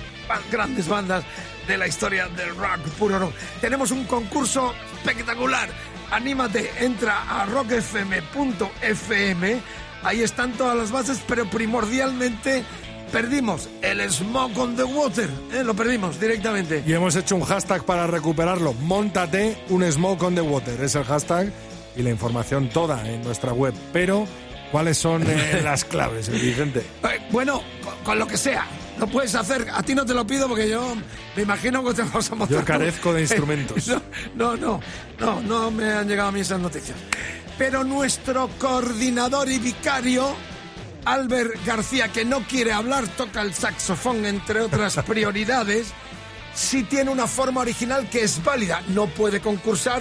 grandes 0.51 0.87
bandas 0.87 1.25
de 1.67 1.77
la 1.77 1.89
historia 1.89 2.29
del 2.29 2.57
rock 2.57 2.81
puro 2.99 3.19
rock. 3.19 3.35
Tenemos 3.61 3.91
un 3.91 4.05
concurso 4.05 4.73
espectacular. 4.95 5.69
Anímate, 6.11 6.71
entra 6.85 7.23
a 7.29 7.47
rockfm.fm. 7.47 8.71
Ahí 10.03 10.23
están 10.23 10.53
todas 10.53 10.77
las 10.77 10.91
bases, 10.91 11.21
pero 11.29 11.49
primordialmente 11.51 12.65
perdimos 13.13 13.69
el 13.83 14.09
Smoke 14.11 14.57
on 14.59 14.77
the 14.77 14.85
Water. 14.85 15.29
¿eh? 15.53 15.63
Lo 15.65 15.75
perdimos 15.75 16.19
directamente. 16.21 16.83
Y 16.87 16.93
hemos 16.93 17.17
hecho 17.17 17.37
un 17.37 17.43
hashtag 17.43 17.85
para 17.85 18.07
recuperarlo. 18.07 18.73
Móntate 18.75 19.59
un 19.69 19.85
smoke 19.91 20.23
on 20.23 20.35
the 20.35 20.41
water. 20.41 20.81
Es 20.83 20.95
el 20.95 21.05
hashtag 21.05 21.53
y 21.97 22.03
la 22.03 22.11
información 22.11 22.69
toda 22.71 23.07
en 23.09 23.23
nuestra 23.23 23.53
web. 23.53 23.75
Pero, 23.93 24.27
¿cuáles 24.73 24.97
son 24.97 25.23
eh, 25.27 25.61
las 25.65 25.85
claves, 25.85 26.31
Vicente? 26.31 26.81
Eh, 26.81 27.19
Bueno, 27.31 27.63
con, 27.85 27.95
con 28.05 28.19
lo 28.19 28.27
que 28.27 28.37
sea. 28.37 28.67
Lo 28.99 29.07
puedes 29.07 29.35
hacer. 29.35 29.67
A 29.73 29.83
ti 29.83 29.95
no 29.95 30.05
te 30.05 30.13
lo 30.15 30.27
pido 30.27 30.47
porque 30.47 30.69
yo 30.69 30.95
me 31.35 31.43
imagino 31.43 31.83
que 31.85 31.95
te 31.95 32.03
vas 32.03 32.31
a 32.31 32.35
montar. 32.35 32.59
Yo 32.59 32.65
carezco 32.65 33.13
de 33.15 33.21
instrumentos. 33.23 33.89
No, 33.89 34.01
no, 34.35 34.57
no, 34.57 34.81
no, 35.19 35.41
no 35.41 35.71
me 35.71 35.91
han 35.91 36.07
llegado 36.07 36.29
a 36.29 36.33
mí 36.33 36.41
esas 36.41 36.61
noticias. 36.61 36.97
Pero 37.61 37.85
nuestro 37.85 38.49
coordinador 38.59 39.51
y 39.51 39.59
vicario, 39.59 40.35
Albert 41.05 41.63
García, 41.67 42.09
que 42.09 42.25
no 42.25 42.41
quiere 42.45 42.73
hablar, 42.73 43.07
toca 43.07 43.43
el 43.43 43.53
saxofón, 43.53 44.25
entre 44.25 44.63
otras 44.63 44.97
prioridades, 45.07 45.93
sí 46.55 46.85
tiene 46.85 47.11
una 47.11 47.27
forma 47.27 47.61
original 47.61 48.09
que 48.09 48.23
es 48.23 48.43
válida. 48.43 48.83
No 48.89 49.09
puede 49.09 49.43
concursar 49.43 50.01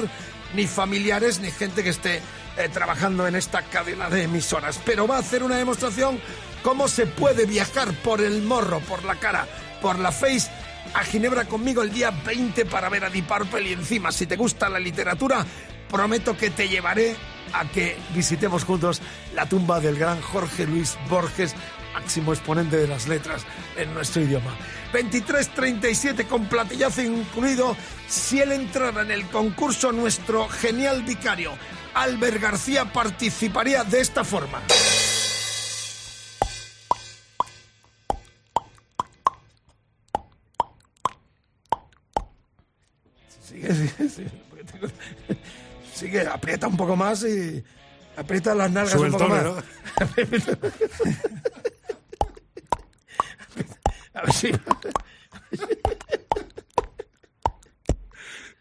ni 0.56 0.68
familiares 0.68 1.42
ni 1.42 1.52
gente 1.52 1.84
que 1.84 1.90
esté 1.90 2.22
eh, 2.56 2.70
trabajando 2.72 3.28
en 3.28 3.36
esta 3.36 3.62
cadena 3.64 4.10
de 4.10 4.24
emisoras. 4.24 4.80
Pero 4.86 5.06
va 5.06 5.18
a 5.18 5.20
hacer 5.20 5.44
una 5.44 5.58
demostración 5.58 6.18
cómo 6.64 6.88
se 6.88 7.08
puede 7.08 7.46
viajar 7.46 7.92
por 8.06 8.22
el 8.22 8.42
morro, 8.42 8.80
por 8.88 9.04
la 9.04 9.16
cara, 9.16 9.46
por 9.82 10.00
la 10.00 10.14
face 10.14 10.50
a 10.94 11.04
Ginebra 11.04 11.44
conmigo 11.44 11.82
el 11.82 11.92
día 11.92 12.12
20 12.12 12.66
para 12.68 12.88
ver 12.88 13.04
a 13.04 13.10
Deep 13.10 13.28
Purple 13.28 13.68
y 13.68 13.74
encima, 13.74 14.14
si 14.14 14.28
te 14.28 14.38
gusta 14.38 14.70
la 14.70 14.80
literatura, 14.80 15.46
prometo 15.90 16.38
que 16.38 16.52
te 16.52 16.70
llevaré 16.70 17.18
a 17.54 17.66
que 17.70 17.98
visitemos 18.14 18.64
juntos 18.64 19.02
la 19.34 19.48
tumba 19.48 19.80
del 19.80 19.98
gran 19.98 20.22
Jorge 20.22 20.66
Luis 20.66 20.98
Borges, 21.10 21.56
máximo 21.94 22.34
exponente 22.34 22.78
de 22.78 22.88
las 22.88 23.08
letras 23.08 23.46
en 23.78 23.94
nuestro 23.94 24.22
idioma. 24.22 24.56
23.37 24.94 26.28
con 26.28 26.46
platillazo 26.46 27.02
incluido. 27.02 27.76
Si 28.08 28.40
él 28.40 28.52
entrara 28.52 29.02
en 29.02 29.12
el 29.12 29.26
concurso, 29.28 29.92
nuestro 29.92 30.48
genial 30.48 31.04
vicario 31.04 31.52
Albert 31.94 32.42
García 32.42 32.86
participaría 32.86 33.84
de 33.84 34.02
esta 34.02 34.24
forma. 34.24 34.62
Tengo- 46.00 46.12
Sigue, 46.20 46.28
aprieta 46.28 46.68
un 46.68 46.78
poco 46.78 46.96
más 46.96 47.24
y 47.24 47.64
aprieta 48.18 48.54
las 48.56 48.72
nalgas 48.72 48.94
Sube 48.94 49.02
un 49.02 49.06
el 49.08 49.12
poco 49.14 49.26
tono, 49.28 49.56
más. 49.56 49.64
A 54.14 54.22
ver 54.24 54.34
si. 54.34 54.52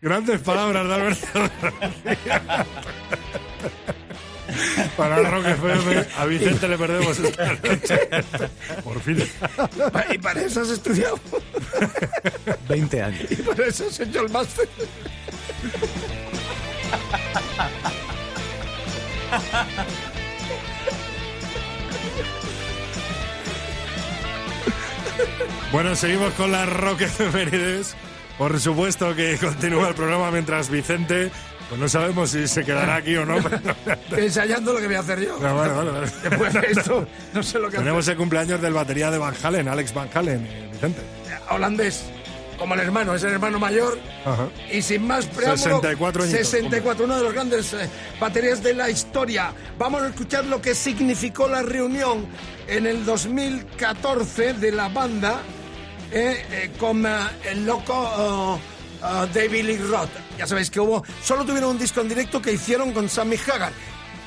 Grandes 0.01 0.41
palabras 0.41 0.86
de 0.86 0.95
Alberto. 0.95 1.26
Para 4.97 5.16
Rock 5.30 5.47
FM, 5.47 6.07
a 6.16 6.24
Vicente 6.26 6.68
le 6.68 6.78
perdemos 6.78 7.18
esta 7.18 7.53
noche. 7.55 8.09
Por 8.84 9.01
fin. 9.01 9.18
Y 10.11 10.18
para 10.18 10.41
eso 10.43 10.61
has 10.62 10.70
estudiado. 10.70 11.18
20 12.68 13.03
años. 13.03 13.30
Y 13.30 13.36
para 13.36 13.66
eso 13.66 13.86
has 13.89 13.99
hecho 14.01 14.20
el 14.22 14.30
máster. 14.30 14.68
Bueno, 25.73 25.95
seguimos 25.95 26.33
con 26.35 26.51
las 26.51 26.69
Rock 26.69 27.03
efemérides. 27.03 27.95
Por 28.39 28.59
supuesto 28.61 29.15
que 29.15 29.37
continúa 29.37 29.89
el 29.89 29.95
programa 29.95 30.31
mientras 30.31 30.71
Vicente, 30.71 31.31
pues 31.69 31.81
no 31.81 31.89
sabemos 31.89 32.31
si 32.31 32.49
se 32.49 32.65
quedará 32.65 32.97
aquí 32.97 33.17
o 33.17 33.27
no. 33.27 33.37
Ensayando 34.17 34.73
lo 34.73 34.79
que 34.79 34.87
voy 34.87 34.97
a 34.97 35.01
hacer 35.01 35.21
yo. 35.21 35.39
Bueno, 35.39 35.57
bueno, 35.57 35.75
bueno. 35.75 36.01
Después 36.01 36.55
de 36.55 36.67
esto, 36.71 37.07
no 37.35 37.43
sé 37.43 37.59
lo 37.59 37.69
que 37.69 37.79
Tenemos 37.79 38.07
el 38.09 38.17
cumpleaños 38.17 38.63
del 38.63 38.73
batería 38.73 39.11
de 39.11 39.19
Van 39.19 39.35
Halen, 39.43 39.69
Alex 39.69 39.93
Van 39.93 40.09
Halen, 40.15 40.47
eh, 40.47 40.69
Vicente. 40.73 41.03
Holandés, 41.51 42.05
como 42.59 42.75
el 42.75 42.81
hermano, 42.81 43.15
es 43.15 43.23
el 43.23 43.33
hermano 43.33 43.59
mayor. 43.59 43.99
Ajá. 44.25 44.49
Y 44.73 44.83
sin 44.83 45.07
más 45.07 45.27
preámbulo, 45.27 45.77
64 45.77 46.23
añitos, 46.25 46.49
64, 46.49 47.05
uno 47.05 47.17
de 47.17 47.25
los 47.25 47.33
grandes 47.33 47.73
eh, 47.73 47.89
baterías 48.21 48.63
de 48.63 48.75
la 48.75 48.91
historia. 48.91 49.53
Vamos 49.79 50.03
a 50.03 50.09
escuchar 50.09 50.45
lo 50.45 50.61
que 50.61 50.75
significó 50.75 51.49
la 51.49 51.63
reunión 51.63 52.27
en 52.67 52.87
el 52.87 53.05
2014 53.05 54.55
de 54.55 54.73
la 54.73 54.89
banda 54.89 55.41
eh, 56.13 56.45
eh, 56.51 56.71
con 56.79 57.07
el 57.45 57.65
loco 57.65 57.95
oh, 57.95 58.59
David 59.01 59.65
Lee 59.65 59.79
Roth. 59.79 60.11
Ya 60.37 60.47
sabéis 60.47 60.71
que 60.71 60.81
hubo, 60.81 61.05
solo 61.23 61.45
tuvieron 61.45 61.71
un 61.71 61.79
disco 61.79 62.01
en 62.01 62.09
directo 62.09 62.43
que 62.43 62.53
hicieron 62.53 62.93
con 62.93 63.09
Sammy 63.09 63.37
Hagar. 63.37 63.73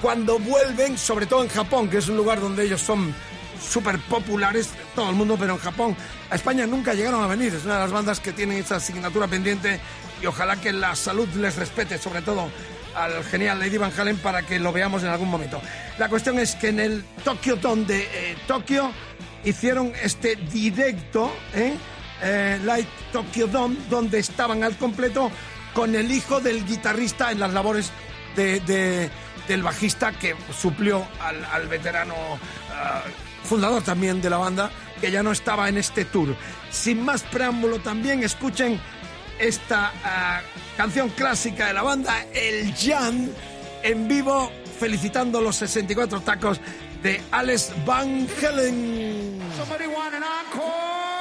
Cuando 0.02 0.40
vuelven, 0.40 0.98
sobre 0.98 1.28
todo 1.28 1.44
en 1.44 1.50
Japón, 1.50 1.88
que 1.88 1.98
es 1.98 2.08
un 2.08 2.18
lugar 2.18 2.42
donde 2.42 2.64
ellos 2.64 2.82
son 2.82 3.14
súper 3.62 4.00
populares, 4.00 4.70
todo 4.96 5.10
el 5.10 5.16
mundo, 5.16 5.38
pero 5.40 5.54
en 5.54 5.60
Japón, 5.60 5.96
a 6.30 6.36
España 6.36 6.66
nunca 6.68 6.94
llegaron 6.94 7.24
a 7.24 7.28
venir. 7.28 7.54
Es 7.54 7.66
una 7.66 7.76
de 7.76 7.80
las 7.82 7.92
bandas 7.92 8.20
que 8.20 8.32
tienen 8.34 8.58
esa 8.58 8.78
asignatura 8.78 9.28
pendiente 9.28 9.80
y 10.22 10.26
ojalá 10.26 10.56
que 10.58 10.72
la 10.74 10.96
salud 10.96 11.28
les 11.36 11.56
respete, 11.56 11.98
sobre 11.98 12.22
todo 12.22 12.50
al 12.96 13.24
genial 13.24 13.60
Lady 13.60 13.78
Van 13.78 13.92
Halen, 13.98 14.18
para 14.18 14.42
que 14.46 14.60
lo 14.60 14.74
veamos 14.74 15.04
en 15.04 15.10
algún 15.10 15.30
momento. 15.30 15.62
La 15.98 16.10
cuestión 16.10 16.40
es 16.40 16.56
que 16.56 16.70
en 16.70 16.80
el 16.80 17.04
Tokyo 17.24 17.56
Dome 17.56 17.86
de 17.86 18.02
eh, 18.02 18.38
Tokio 18.48 18.92
hicieron 19.46 19.94
este 20.04 20.36
directo, 20.36 21.32
¿eh? 21.56 21.74
Eh, 22.24 22.60
Light 22.64 22.88
Tokyo 23.12 23.48
Dome, 23.48 23.78
donde 23.90 24.20
estaban 24.20 24.64
al 24.64 24.78
completo 24.78 25.32
con 25.74 25.96
el 25.96 26.12
hijo 26.12 26.40
del 26.40 26.66
guitarrista 26.66 27.32
en 27.32 27.40
las 27.40 27.54
labores 27.54 27.92
de, 28.36 28.60
de- 28.62 29.10
del 29.48 29.64
bajista 29.64 30.12
que 30.12 30.36
suplió 30.56 31.04
al, 31.20 31.44
al 31.46 31.68
veterano 31.68 32.14
ah, 32.72 33.02
fundador 33.52 33.84
también 33.84 34.22
de 34.22 34.30
la 34.30 34.38
banda, 34.38 34.72
que 35.02 35.12
ya 35.12 35.22
no 35.22 35.34
estaba 35.34 35.68
en 35.68 35.76
este 35.76 36.06
tour. 36.06 36.38
Sin 36.72 37.04
más 37.04 37.24
preámbulo 37.24 37.80
también, 37.80 38.24
escuchen 38.24 38.80
esta 39.40 39.92
ah, 40.06 40.40
canción 40.78 41.10
clásica 41.10 41.68
de 41.68 41.74
la 41.74 41.82
banda, 41.82 42.26
El 42.34 42.74
Jan, 42.74 43.30
en 43.84 44.08
vivo, 44.08 44.50
felicitando 44.80 45.42
los 45.42 45.58
64 45.58 46.22
tacos 46.22 46.62
de 47.04 47.22
Alex 47.32 47.74
Van 47.86 48.26
an 48.40 50.24
encore? 50.46 51.21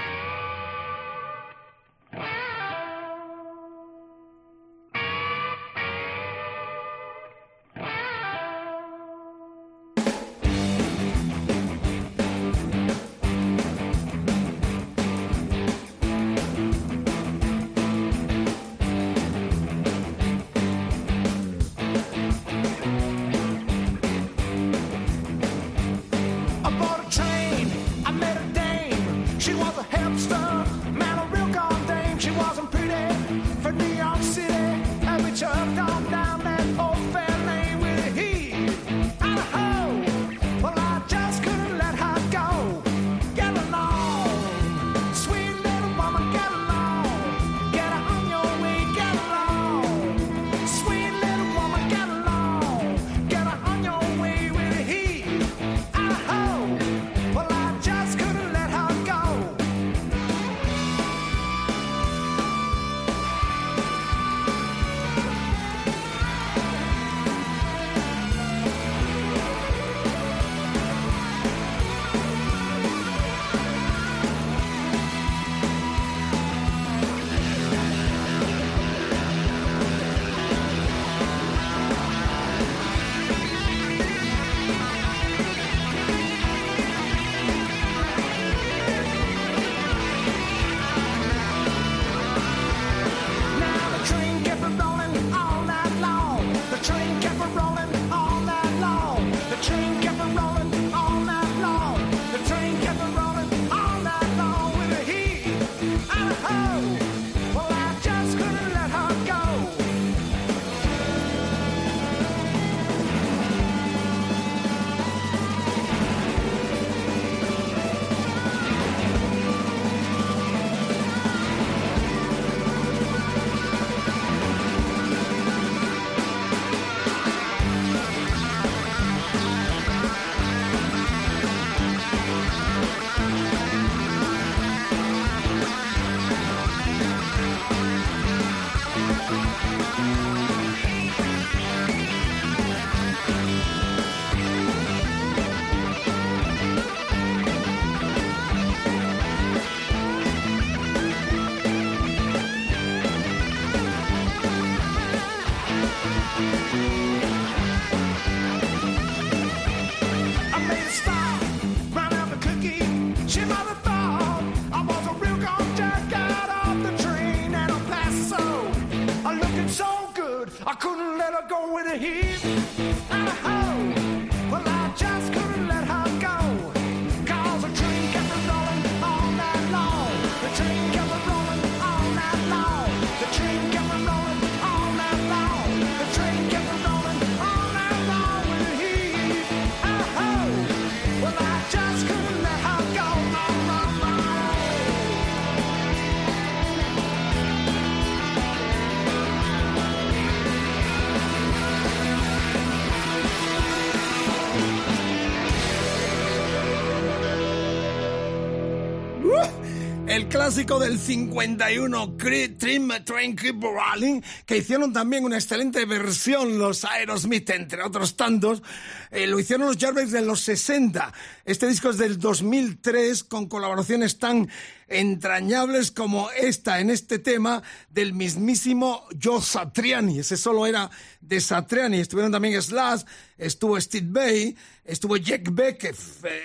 Clásico 210.61 210.79
del 210.79 210.99
51, 210.99 212.17
Cre- 212.17 212.55
Trim 212.55 212.91
Train 213.03 213.35
Keep 213.35 213.63
Rolling, 213.63 214.21
que 214.45 214.57
hicieron 214.57 214.93
también 214.93 215.23
una 215.23 215.37
excelente 215.37 215.85
versión 215.85 216.59
los 216.59 216.85
Aerosmith, 216.85 217.49
entre 217.49 217.81
otros 217.81 218.15
tantos. 218.15 218.61
Eh, 219.09 219.25
lo 219.25 219.39
hicieron 219.39 219.65
los 219.65 219.77
Jarvis 219.77 220.11
de 220.11 220.21
los 220.21 220.41
60. 220.41 221.11
Este 221.45 221.67
disco 221.67 221.89
es 221.89 221.97
del 221.97 222.19
2003, 222.19 223.23
con 223.23 223.47
colaboraciones 223.47 224.19
tan 224.19 224.49
entrañables 224.91 225.89
como 225.89 226.29
esta 226.31 226.81
en 226.81 226.89
este 226.89 227.17
tema 227.17 227.63
del 227.89 228.13
mismísimo 228.13 229.05
Joe 229.21 229.41
Satriani. 229.41 230.19
Ese 230.19 230.35
solo 230.35 230.67
era 230.67 230.91
de 231.21 231.39
Satriani. 231.39 231.99
Estuvieron 231.99 232.31
también 232.31 232.61
Slash, 232.61 233.03
estuvo 233.37 233.79
Steve 233.79 234.07
Bay, 234.09 234.57
estuvo 234.83 235.15
Jack 235.15 235.49
Beck, 235.53 235.85
eh, 235.85 235.93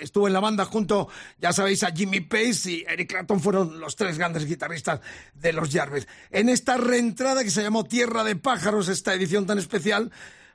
estuvo 0.01 0.27
en 0.27 0.33
la 0.33 0.39
banda 0.39 0.63
junto, 0.65 1.09
ya 1.39 1.51
sabéis, 1.51 1.83
a 1.83 1.91
Jimmy 1.91 2.21
Pace 2.21 2.71
y 2.71 2.85
Eric 2.87 3.09
Clapton 3.09 3.41
fueron 3.41 3.79
los 3.79 3.95
tres 3.97 4.17
grandes 4.17 4.45
guitarristas 4.45 5.01
de 5.33 5.51
los 5.51 5.69
Jarvis. 5.69 6.07
En 6.31 6.47
esta 6.47 6.77
reentrada 6.77 7.43
que 7.43 7.51
se 7.51 7.63
llamó 7.63 7.83
Tierra 7.83 8.23
de 8.23 8.37
Pájaros, 8.37 8.87
esta 8.87 9.13
edición 9.13 9.45
tan 9.45 9.57
especial, 9.57 10.09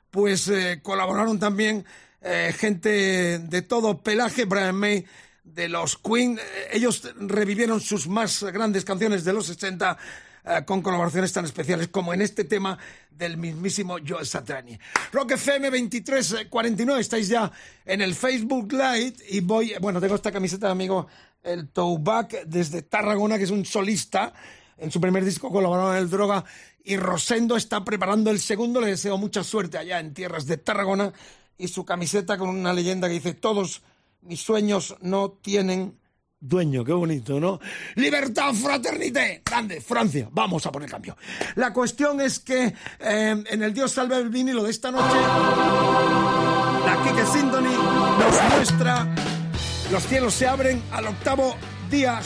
pues 0.09 0.47
eh, 0.47 0.79
colaboraron 0.81 1.39
también 1.39 1.85
eh, 2.21 2.55
gente 2.57 3.37
de 3.39 3.61
todo 3.61 4.01
pelaje, 4.01 4.45
Brian 4.45 4.75
May 4.75 5.05
de 5.43 5.69
los 5.69 5.97
Queen. 5.97 6.39
Ellos 6.71 7.01
revivieron 7.17 7.81
sus 7.81 8.07
más 8.07 8.43
grandes 8.43 8.85
canciones 8.85 9.23
de 9.23 9.33
los 9.33 9.47
60 9.47 9.97
eh, 10.45 10.61
con 10.65 10.81
colaboraciones 10.81 11.31
tan 11.31 11.45
especiales 11.45 11.87
como 11.87 12.13
en 12.13 12.21
este 12.21 12.43
tema 12.43 12.77
del 13.09 13.37
mismísimo 13.37 13.97
Joe 14.05 14.25
Satriani. 14.25 14.77
Rock 15.11 15.31
FM 15.31 15.69
2349, 15.69 17.01
estáis 17.01 17.27
ya 17.29 17.51
en 17.85 18.01
el 18.01 18.15
Facebook 18.15 18.71
Live 18.73 19.15
y 19.29 19.39
voy, 19.39 19.73
bueno, 19.79 20.01
tengo 20.01 20.15
esta 20.15 20.31
camiseta 20.31 20.67
de 20.67 20.71
amigo 20.73 21.07
el 21.43 21.69
Toubac 21.69 22.43
desde 22.45 22.81
Tarragona, 22.81 23.37
que 23.37 23.43
es 23.43 23.51
un 23.51 23.65
solista. 23.65 24.33
En 24.77 24.91
su 24.91 24.99
primer 24.99 25.23
disco 25.23 25.51
colaboraron 25.51 25.95
el 25.95 26.09
Droga 26.09 26.43
y 26.83 26.97
Rosendo 26.97 27.55
está 27.55 27.85
preparando 27.85 28.31
el 28.31 28.39
segundo. 28.39 28.81
Le 28.81 28.87
deseo 28.87 29.17
mucha 29.17 29.43
suerte 29.43 29.77
allá 29.77 29.99
en 29.99 30.13
tierras 30.13 30.45
de 30.45 30.57
Tarragona 30.57 31.13
y 31.57 31.67
su 31.67 31.85
camiseta 31.85 32.37
con 32.37 32.49
una 32.49 32.73
leyenda 32.73 33.07
que 33.07 33.13
dice 33.13 33.33
todos 33.33 33.81
mis 34.23 34.41
sueños 34.41 34.95
no 35.01 35.31
tienen 35.41 35.97
dueño. 36.39 36.83
Qué 36.83 36.93
bonito, 36.93 37.39
¿no? 37.39 37.59
Libertad, 37.95 38.53
fraternité. 38.53 39.41
Grande, 39.45 39.81
Francia. 39.81 40.27
Vamos 40.31 40.65
a 40.65 40.71
poner 40.71 40.89
cambio. 40.89 41.15
La 41.55 41.71
cuestión 41.71 42.19
es 42.21 42.39
que 42.39 42.73
eh, 42.99 43.43
en 43.49 43.63
el 43.63 43.73
Dios 43.73 43.91
salve 43.91 44.17
el 44.17 44.29
vinilo 44.29 44.63
de 44.63 44.71
esta 44.71 44.91
noche, 44.91 45.15
la 46.85 47.01
Kike 47.03 47.25
Symphony 47.25 47.73
nos 47.73 48.53
muestra 48.55 49.15
los 49.93 50.03
cielos 50.07 50.33
se 50.33 50.47
abren 50.47 50.81
al 50.91 51.05
octavo 51.05 51.55
día. 51.91 52.19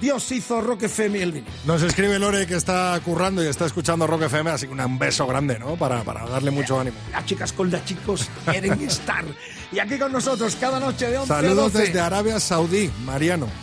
Dios 0.00 0.32
hizo 0.32 0.62
Rock 0.62 0.84
FM 0.84 1.18
y 1.18 1.20
el 1.22 1.32
vinilo. 1.32 1.52
Nos 1.66 1.82
escribe 1.82 2.18
Lore 2.18 2.46
que 2.46 2.56
está 2.56 2.98
currando 3.04 3.44
y 3.44 3.48
está 3.48 3.66
escuchando 3.66 4.06
Rock 4.06 4.22
FM, 4.22 4.50
así 4.50 4.66
que 4.66 4.72
un 4.72 4.98
beso 4.98 5.26
grande, 5.26 5.58
¿no? 5.58 5.76
Para, 5.76 6.02
para 6.04 6.26
darle 6.26 6.50
mucho 6.50 6.80
ánimo. 6.80 6.96
Las 7.12 7.26
chicas 7.26 7.52
con 7.52 7.70
las 7.70 7.84
chicos 7.84 8.30
quieren 8.46 8.80
estar. 8.80 9.24
Y 9.72 9.78
aquí 9.78 9.98
con 9.98 10.12
nosotros 10.12 10.54
cada 10.60 10.78
noche 10.78 11.06
de 11.08 11.16
11 11.18 11.32
a 11.32 11.36
Saludos 11.36 11.72
12. 11.72 11.86
desde 11.86 12.00
Arabia 12.00 12.38
Saudí, 12.38 12.90
Mariano. 13.06 13.48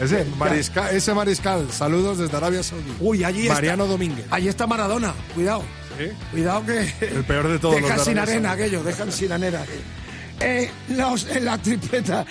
Ese 0.00 0.24
mariscal, 0.38 0.94
ese 0.94 1.14
mariscal, 1.14 1.70
saludos 1.70 2.18
desde 2.18 2.36
Arabia 2.36 2.62
Saudí. 2.62 2.92
Uy, 3.00 3.22
allí 3.24 3.42
está- 3.42 3.54
Mariano 3.54 3.86
Domínguez. 3.86 4.26
Allí 4.30 4.48
está 4.48 4.66
Maradona, 4.66 5.12
cuidado. 5.34 5.62
Cuidado 6.32 6.64
que. 6.66 6.92
El 7.06 7.24
peor 7.24 7.48
de 7.48 7.58
todos 7.58 7.74
los 7.80 7.82
Dejan 7.84 7.98
de 7.98 8.04
sin 8.04 8.18
arena 8.18 8.52
aquello, 8.52 8.82
dejan 8.82 9.12
sin 9.12 9.30
arena. 9.32 9.60
Eh, 10.40 10.70
los- 10.88 11.28
en 11.30 11.44
la 11.44 11.58
tripleta 11.58 12.24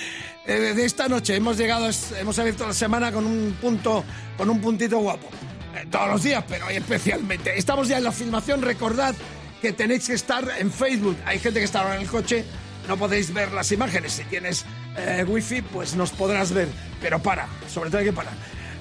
eh, 0.45 0.73
de 0.75 0.85
esta 0.85 1.07
noche 1.07 1.35
hemos 1.35 1.57
llegado, 1.57 1.89
hemos 2.19 2.37
abierto 2.39 2.67
la 2.67 2.73
semana 2.73 3.11
con 3.11 3.25
un 3.25 3.55
punto, 3.61 4.03
con 4.37 4.49
un 4.49 4.59
puntito 4.59 4.97
guapo. 4.99 5.29
Eh, 5.75 5.85
todos 5.89 6.09
los 6.09 6.23
días, 6.23 6.43
pero 6.47 6.65
hoy 6.67 6.75
especialmente. 6.75 7.57
Estamos 7.57 7.87
ya 7.87 7.97
en 7.99 8.03
la 8.03 8.11
filmación, 8.11 8.61
recordad 8.61 9.15
que 9.63 9.71
tenéis 9.71 10.07
que 10.07 10.13
estar 10.13 10.45
en 10.59 10.69
Facebook. 10.69 11.15
Hay 11.25 11.39
gente 11.39 11.59
que 11.59 11.65
está 11.65 11.79
ahora 11.79 11.95
en 11.95 12.01
el 12.01 12.09
coche, 12.09 12.43
no 12.85 12.97
podéis 12.97 13.33
ver 13.33 13.53
las 13.53 13.71
imágenes. 13.71 14.11
Si 14.11 14.25
tienes 14.25 14.65
eh, 14.97 15.23
wifi, 15.25 15.61
pues 15.61 15.95
nos 15.95 16.11
podrás 16.11 16.51
ver. 16.51 16.67
Pero 17.01 17.19
para, 17.19 17.47
sobre 17.73 17.89
todo 17.89 17.99
hay 17.99 18.05
que 18.07 18.13
parar. 18.13 18.33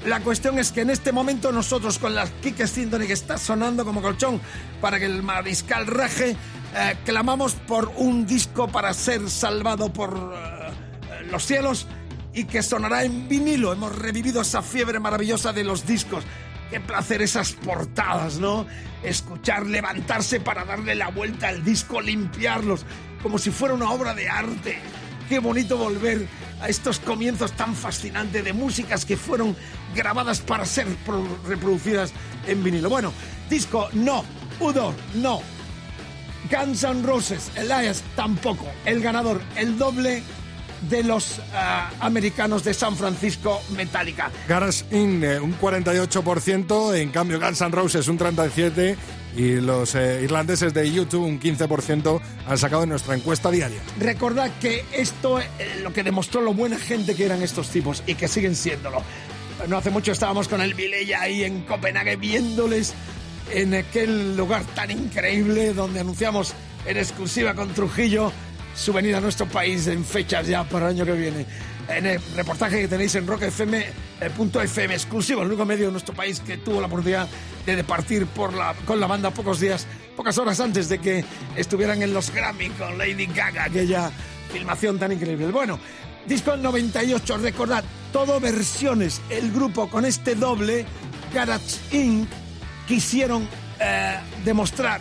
La 0.07 0.19
cuestión 0.19 0.59
es 0.59 0.73
que 0.73 0.81
en 0.81 0.91
este 0.91 1.13
momento 1.13 1.53
nosotros 1.53 2.01
con 2.01 2.17
la 2.17 2.27
Kike 2.27 2.67
Symphony 2.67 3.07
que 3.07 3.13
está 3.13 3.39
sonando 3.39 3.85
como 3.85 4.03
colchón 4.03 4.41
para 4.81 4.99
que 4.99 5.05
el 5.05 5.23
mariscal 5.23 5.87
raje, 5.87 6.31
eh, 6.75 6.97
clamamos 7.05 7.55
por 7.55 7.93
un 7.99 8.27
disco 8.27 8.67
para 8.67 8.93
ser 8.93 9.31
salvado 9.31 9.93
por 9.93 10.35
eh, 10.35 11.27
los 11.31 11.47
cielos 11.47 11.87
y 12.35 12.43
que 12.43 12.61
sonará 12.65 13.05
en 13.05 13.29
vinilo. 13.29 13.73
Hemos 13.73 13.97
revivido 13.97 14.41
esa 14.41 14.63
fiebre 14.63 14.99
maravillosa 14.99 15.53
de 15.53 15.63
los 15.63 15.87
discos. 15.87 16.25
Qué 16.73 16.81
placer 16.81 17.21
esas 17.21 17.53
portadas, 17.53 18.39
¿no? 18.39 18.67
Escuchar, 19.03 19.67
levantarse 19.67 20.41
para 20.41 20.65
darle 20.65 20.95
la 20.95 21.09
vuelta 21.09 21.49
al 21.49 21.63
disco, 21.63 22.01
limpiarlos, 22.01 22.87
como 23.23 23.37
si 23.39 23.51
fuera 23.51 23.75
una 23.75 23.91
obra 23.91 24.15
de 24.15 24.31
arte. 24.31 24.79
Qué 25.29 25.39
bonito 25.39 25.77
volver 25.77 26.27
a 26.63 26.69
estos 26.71 26.99
comienzos 26.99 27.53
tan 27.53 27.75
fascinantes 27.77 28.43
de 28.43 28.55
músicas 28.55 29.05
que 29.05 29.19
fueron 29.19 29.55
grabadas 29.95 30.41
para 30.41 30.65
ser 30.65 30.87
pro- 31.05 31.39
reproducidas 31.47 32.15
en 32.47 32.65
vinilo. 32.65 32.89
Bueno, 32.89 33.13
disco 33.51 33.91
no, 33.93 34.25
Udo 34.59 34.95
no, 35.17 35.43
Guns 36.51 36.85
N' 36.85 37.03
Roses, 37.03 37.51
Elias 37.55 38.03
tampoco. 38.17 38.67
El 38.87 39.03
ganador, 39.03 39.43
el 39.57 39.77
doble 39.77 40.23
de 40.89 41.03
los 41.03 41.41
ah, 41.55 41.91
americanos 42.01 42.65
de 42.65 42.75
San 42.75 42.97
Francisco, 42.97 43.63
Metallica. 43.77 44.31
Garage 44.49 44.85
In 44.91 45.23
eh, 45.23 45.41
un 45.41 45.59
48%, 45.59 46.97
en 46.97 47.11
cambio 47.11 47.41
Guns 47.41 47.61
N' 47.61 47.71
Roses 47.71 48.09
un 48.09 48.19
37% 48.19 48.97
y 49.37 49.55
los 49.55 49.95
eh, 49.95 50.21
irlandeses 50.23 50.75
de 50.75 50.91
YouTube 50.91 51.25
un 51.25 51.41
15% 51.41 52.21
han 52.47 52.59
sacado 52.59 52.83
en 52.83 52.91
nuestra 52.91 53.15
encuesta 53.15 53.51
diaria. 53.51 53.81
Recordad 53.99 54.51
que 54.61 54.85
esto 54.93 55.39
es 55.39 55.49
lo 55.83 55.93
que 55.93 56.03
demostró 56.03 56.41
lo 56.43 56.53
buena 56.55 56.79
gente 56.79 57.15
que 57.15 57.25
eran 57.25 57.43
estos 57.43 57.69
tipos 57.69 58.03
y 58.07 58.15
que 58.15 58.29
siguen 58.29 58.55
siéndolo. 58.55 59.03
No 59.69 59.77
hace 59.77 59.91
mucho 59.91 60.13
estábamos 60.13 60.49
con 60.49 60.61
el 60.61 60.75
Vilella 60.75 61.23
ahí 61.23 61.45
en 61.45 61.63
Copenhague 61.63 62.17
viéndoles 62.17 62.95
en 63.53 63.75
aquel 63.75 64.37
lugar 64.37 64.65
tan 64.75 64.91
increíble 64.91 65.73
donde 65.73 66.01
anunciamos 66.01 66.55
en 66.87 66.97
exclusiva 66.97 67.55
con 67.55 67.69
Trujillo 67.73 68.33
su 68.75 68.93
venida 68.93 69.19
a 69.19 69.21
nuestro 69.21 69.47
país 69.47 69.87
en 69.87 70.05
fechas 70.05 70.47
ya 70.47 70.65
para 70.65 70.87
el 70.87 70.97
año 70.97 71.05
que 71.05 71.13
viene. 71.13 71.47
En 71.89 72.07
el 72.07 72.21
reportaje 72.37 72.81
que 72.81 72.89
tenéis 72.89 73.15
en 73.17 73.27
rockfm.fm 73.27 74.95
exclusivo, 74.95 75.43
el 75.43 75.49
único 75.49 75.65
medio 75.65 75.87
de 75.87 75.93
nuestro 75.93 76.15
país 76.15 76.41
que 76.41 76.57
tuvo 76.59 76.81
la 76.81 76.87
oportunidad 76.87 77.29
de 77.67 77.77
departir 77.77 78.27
por 78.27 78.55
la, 78.55 78.75
con 78.87 79.01
la 79.01 79.07
banda 79.07 79.31
pocos 79.31 79.61
días, 79.61 79.87
pocas 80.17 80.39
horas 80.39 80.61
antes 80.61 80.89
de 80.89 80.99
que 80.99 81.25
estuvieran 81.57 82.03
en 82.03 82.15
los 82.15 82.31
Grammy 82.33 82.71
con 82.71 82.97
Lady 82.97 83.27
Gaga, 83.27 83.65
aquella 83.65 84.11
filmación 84.53 84.99
tan 84.99 85.13
increíble. 85.13 85.47
Bueno, 85.49 85.79
disco 86.27 86.57
98, 86.57 87.39
recordad, 87.39 87.85
todo 88.13 88.39
versiones, 88.41 89.21
el 89.29 89.51
grupo 89.51 89.89
con 89.89 90.05
este 90.05 90.35
doble, 90.35 90.87
Garage 91.35 91.79
Inc., 91.91 92.29
quisieron 92.87 93.49
eh, 93.81 94.19
demostrar 94.45 95.01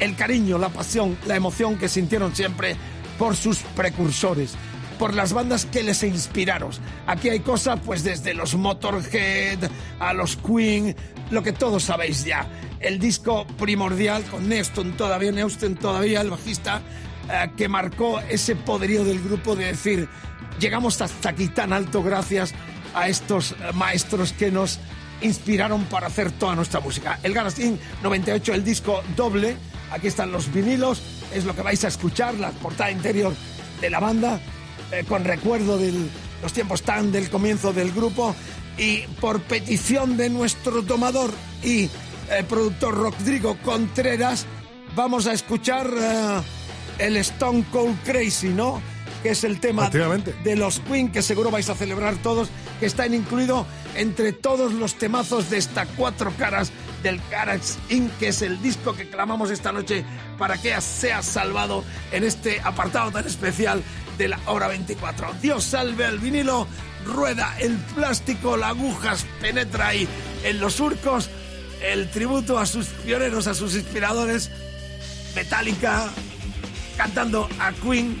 el 0.00 0.16
cariño, 0.16 0.58
la 0.58 0.70
pasión, 0.70 1.16
la 1.26 1.36
emoción 1.36 1.76
que 1.78 1.88
sintieron 1.88 2.34
siempre 2.34 2.76
por 3.18 3.36
sus 3.36 3.58
precursores, 3.76 4.54
por 4.98 5.14
las 5.14 5.32
bandas 5.32 5.66
que 5.66 5.82
les 5.82 6.02
inspiraron. 6.02 6.70
Aquí 7.06 7.28
hay 7.28 7.40
cosas, 7.40 7.78
pues 7.84 8.02
desde 8.02 8.34
los 8.34 8.54
Motorhead 8.54 9.70
a 9.98 10.12
los 10.12 10.36
Queen, 10.36 10.96
lo 11.30 11.42
que 11.42 11.52
todos 11.52 11.84
sabéis 11.84 12.24
ya. 12.24 12.46
El 12.80 12.98
disco 12.98 13.46
primordial 13.58 14.22
con 14.24 14.48
Neuston 14.48 14.92
todavía, 14.96 15.32
Neuston 15.32 15.76
todavía, 15.76 16.22
el 16.22 16.30
bajista, 16.30 16.82
eh, 17.30 17.50
que 17.56 17.68
marcó 17.68 18.20
ese 18.20 18.56
poderío 18.56 19.04
del 19.04 19.20
grupo 19.22 19.54
de 19.54 19.66
decir, 19.66 20.08
llegamos 20.58 21.00
hasta 21.00 21.28
aquí 21.28 21.48
tan 21.48 21.72
alto 21.72 22.02
gracias 22.02 22.54
a 22.94 23.08
estos 23.08 23.54
maestros 23.74 24.32
que 24.32 24.50
nos 24.50 24.80
inspiraron 25.22 25.84
para 25.84 26.06
hacer 26.06 26.32
toda 26.32 26.54
nuestra 26.54 26.80
música. 26.80 27.18
El 27.22 27.32
Inc. 27.32 27.80
98, 28.02 28.54
el 28.54 28.64
disco 28.64 29.02
doble. 29.16 29.56
Aquí 29.90 30.06
están 30.06 30.32
los 30.32 30.52
vinilos. 30.52 31.02
Es 31.34 31.44
lo 31.44 31.54
que 31.54 31.62
vais 31.62 31.84
a 31.84 31.88
escuchar, 31.88 32.34
la 32.34 32.50
portada 32.50 32.90
interior 32.90 33.32
de 33.80 33.90
la 33.90 34.00
banda, 34.00 34.40
eh, 34.92 35.04
con 35.08 35.24
recuerdo 35.24 35.78
de 35.78 35.92
los 36.42 36.52
tiempos 36.52 36.82
tan 36.82 37.12
del 37.12 37.30
comienzo 37.30 37.72
del 37.72 37.92
grupo. 37.92 38.34
Y 38.78 39.00
por 39.20 39.40
petición 39.42 40.16
de 40.16 40.30
nuestro 40.30 40.82
tomador 40.82 41.30
y 41.62 41.84
eh, 41.84 42.44
productor 42.48 42.94
Rodrigo 42.94 43.56
Contreras, 43.62 44.46
vamos 44.94 45.26
a 45.26 45.32
escuchar 45.32 45.90
eh, 45.92 46.40
el 46.98 47.16
Stone 47.16 47.64
Cold 47.70 47.98
Crazy, 48.04 48.48
¿no? 48.48 48.80
Que 49.22 49.30
es 49.30 49.44
el 49.44 49.60
tema 49.60 49.90
de 49.90 50.56
los 50.56 50.80
Queen 50.80 51.12
que 51.12 51.20
seguro 51.22 51.50
vais 51.50 51.68
a 51.68 51.74
celebrar 51.74 52.16
todos, 52.16 52.48
que 52.78 52.86
está 52.86 53.06
incluido 53.06 53.66
entre 53.94 54.32
todos 54.32 54.72
los 54.72 54.94
temazos 54.94 55.50
de 55.50 55.58
esta 55.58 55.84
cuatro 55.86 56.32
caras 56.38 56.72
del 57.02 57.20
Garage 57.30 57.74
Inc., 57.90 58.10
que 58.18 58.28
es 58.28 58.42
el 58.42 58.62
disco 58.62 58.94
que 58.94 59.08
clamamos 59.08 59.50
esta 59.50 59.72
noche 59.72 60.04
para 60.38 60.56
que 60.56 60.78
sea 60.80 61.22
salvado 61.22 61.84
en 62.12 62.24
este 62.24 62.60
apartado 62.60 63.10
tan 63.10 63.26
especial 63.26 63.82
de 64.16 64.28
la 64.28 64.40
hora 64.46 64.68
24. 64.68 65.34
Dios 65.40 65.64
salve 65.64 66.04
al 66.04 66.18
vinilo, 66.18 66.66
rueda 67.04 67.56
el 67.58 67.76
plástico, 67.94 68.56
la 68.56 68.68
aguja 68.68 69.16
penetra 69.40 69.88
ahí 69.88 70.06
en 70.44 70.60
los 70.60 70.74
surcos, 70.74 71.30
el 71.82 72.10
tributo 72.10 72.58
a 72.58 72.66
sus 72.66 72.86
pioneros, 72.86 73.46
a 73.46 73.54
sus 73.54 73.74
inspiradores, 73.74 74.50
Metallica 75.34 76.10
cantando 76.96 77.48
a 77.58 77.72
Queen, 77.72 78.20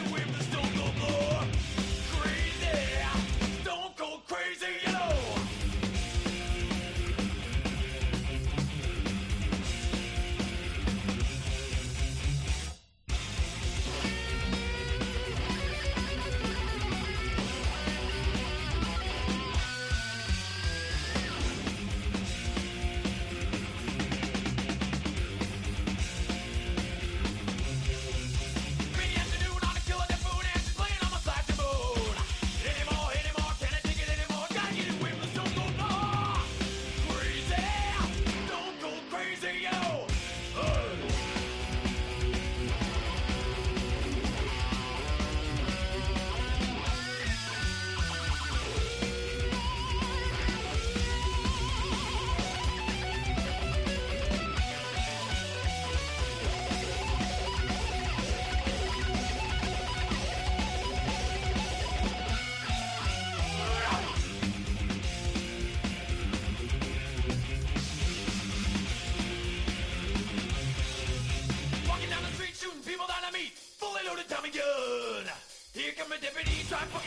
Try 76.01 76.09
me. 76.09 76.17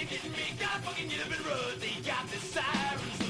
Get. 0.08 0.22
They 1.80 2.02
got 2.04 2.30
the 2.30 2.38
sirens. 2.38 3.24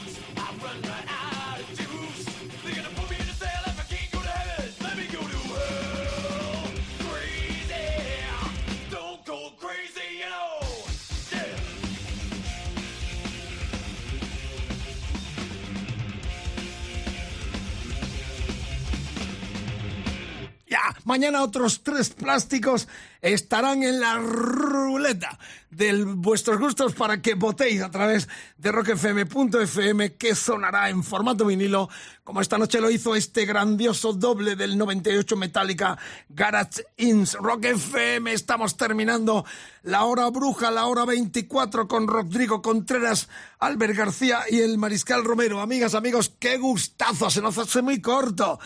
Ya, 20.67 20.97
mañana 21.05 21.43
otros 21.45 21.83
tres 21.85 22.11
plásticos 22.11 22.89
estarán 23.25 23.83
en 23.83 24.01
la 24.01 24.19
ruleta 24.19 25.39
de 25.71 26.05
vuestros 26.05 26.59
gustos 26.59 26.95
para 26.95 27.23
que 27.23 27.35
votéis 27.35 27.81
a 27.81 27.91
través 27.91 28.29
de 28.59 28.71
rockfm.fm 28.71 30.15
que 30.15 30.35
sonará 30.35 30.91
en 30.91 31.03
formato 31.03 31.47
vinilo, 31.47 31.89
como 32.23 32.41
esta 32.41 32.59
noche 32.59 32.81
lo 32.81 32.91
hizo 32.91 33.17
este 33.17 33.45
grandioso 33.47 34.13
doble 34.13 34.57
del 34.57 34.77
98 34.77 35.37
Metallica 35.37 35.99
Garage 36.29 36.85
Inns. 36.99 37.35
Rock 37.35 37.65
FM, 37.65 38.33
estamos 38.33 38.77
terminando 38.77 39.45
la 39.83 40.05
hora 40.05 40.29
bruja, 40.29 40.71
la 40.71 40.87
hora 40.87 41.05
24 41.07 41.89
con 41.89 42.07
Rodrigo 42.07 42.63
Contreras, 42.63 43.29
Albert 43.59 43.97
García 43.97 44.41
y 44.51 44.61
el 44.61 44.79
Mariscal 44.79 45.25
Romero. 45.25 45.61
Amigas, 45.61 45.95
amigos, 45.95 46.33
qué 46.39 46.59
gustazo, 46.59 47.31
se 47.31 47.41
nos 47.41 47.57
hace 47.59 47.83
muy 47.83 48.01
corto. 48.01 48.59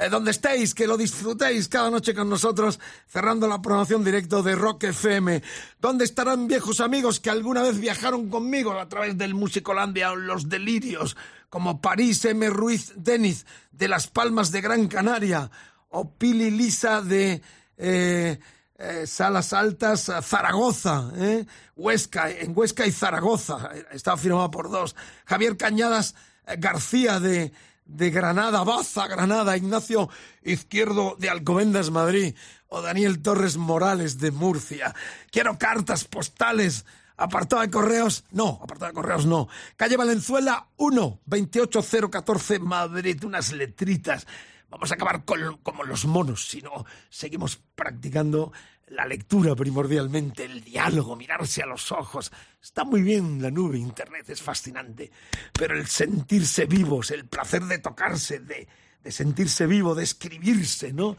Eh, 0.00 0.08
donde 0.08 0.30
estéis, 0.30 0.74
que 0.74 0.86
lo 0.86 0.96
disfrutéis 0.96 1.68
cada 1.68 1.90
noche 1.90 2.14
con 2.14 2.30
nosotros, 2.30 2.80
cerrando 3.06 3.46
la 3.46 3.60
programación 3.60 3.99
directo 4.04 4.42
de 4.42 4.54
Rock 4.54 4.84
FM. 4.84 5.42
¿Dónde 5.80 6.04
estarán 6.04 6.46
viejos 6.46 6.80
amigos 6.80 7.20
que 7.20 7.30
alguna 7.30 7.62
vez 7.62 7.78
viajaron 7.78 8.28
conmigo 8.28 8.72
a 8.72 8.88
través 8.88 9.16
del 9.16 9.34
Musicolandia 9.34 10.12
o 10.12 10.16
los 10.16 10.48
delirios, 10.48 11.16
como 11.48 11.80
París 11.80 12.24
M. 12.24 12.48
Ruiz 12.50 12.92
Deniz 12.96 13.46
de 13.72 13.88
Las 13.88 14.06
Palmas 14.06 14.52
de 14.52 14.60
Gran 14.60 14.88
Canaria, 14.88 15.50
o 15.90 16.10
Pili 16.10 16.50
Lisa 16.50 17.02
de 17.02 17.42
eh, 17.76 18.38
eh, 18.78 19.06
Salas 19.06 19.52
Altas, 19.52 20.08
eh, 20.08 20.22
Zaragoza, 20.22 21.10
¿eh? 21.16 21.46
Huesca, 21.76 22.30
en 22.30 22.52
Huesca 22.56 22.86
y 22.86 22.92
Zaragoza, 22.92 23.70
está 23.92 24.16
firmado 24.16 24.50
por 24.50 24.70
dos, 24.70 24.94
Javier 25.24 25.56
Cañadas 25.56 26.14
García 26.58 27.20
de 27.20 27.52
de 27.90 28.10
Granada, 28.10 28.64
Baza, 28.64 29.06
Granada, 29.06 29.56
Ignacio 29.56 30.08
Izquierdo 30.42 31.16
de 31.18 31.28
Alcobendas, 31.28 31.90
Madrid, 31.90 32.34
o 32.68 32.80
Daniel 32.80 33.20
Torres 33.20 33.56
Morales 33.56 34.18
de 34.18 34.30
Murcia. 34.30 34.94
Quiero 35.30 35.58
cartas 35.58 36.04
postales. 36.04 36.84
Apartado 37.16 37.60
de 37.60 37.70
correos, 37.70 38.24
no, 38.30 38.58
apartado 38.62 38.92
de 38.92 38.94
correos 38.94 39.26
no. 39.26 39.46
Calle 39.76 39.98
Valenzuela 39.98 40.68
1, 40.78 41.20
28014 41.26 42.58
Madrid, 42.60 43.22
unas 43.24 43.52
letritas. 43.52 44.26
Vamos 44.70 44.90
a 44.90 44.94
acabar 44.94 45.26
con, 45.26 45.58
como 45.58 45.84
los 45.84 46.06
monos, 46.06 46.48
si 46.48 46.62
no, 46.62 46.86
seguimos 47.10 47.60
practicando 47.74 48.52
la 48.90 49.06
lectura 49.06 49.54
primordialmente, 49.54 50.44
el 50.44 50.62
diálogo, 50.62 51.16
mirarse 51.16 51.62
a 51.62 51.66
los 51.66 51.92
ojos. 51.92 52.30
Está 52.62 52.84
muy 52.84 53.02
bien 53.02 53.40
la 53.40 53.50
nube, 53.50 53.78
Internet 53.78 54.28
es 54.28 54.42
fascinante, 54.42 55.10
pero 55.52 55.76
el 55.76 55.86
sentirse 55.86 56.66
vivos, 56.66 57.10
el 57.10 57.26
placer 57.26 57.64
de 57.64 57.78
tocarse, 57.78 58.40
de, 58.40 58.68
de 59.02 59.12
sentirse 59.12 59.66
vivo, 59.66 59.94
de 59.94 60.04
escribirse, 60.04 60.92
¿no? 60.92 61.16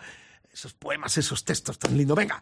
Esos 0.53 0.73
poemas, 0.73 1.17
esos 1.17 1.45
textos 1.45 1.79
tan 1.79 1.97
lindos. 1.97 2.17
Venga, 2.17 2.41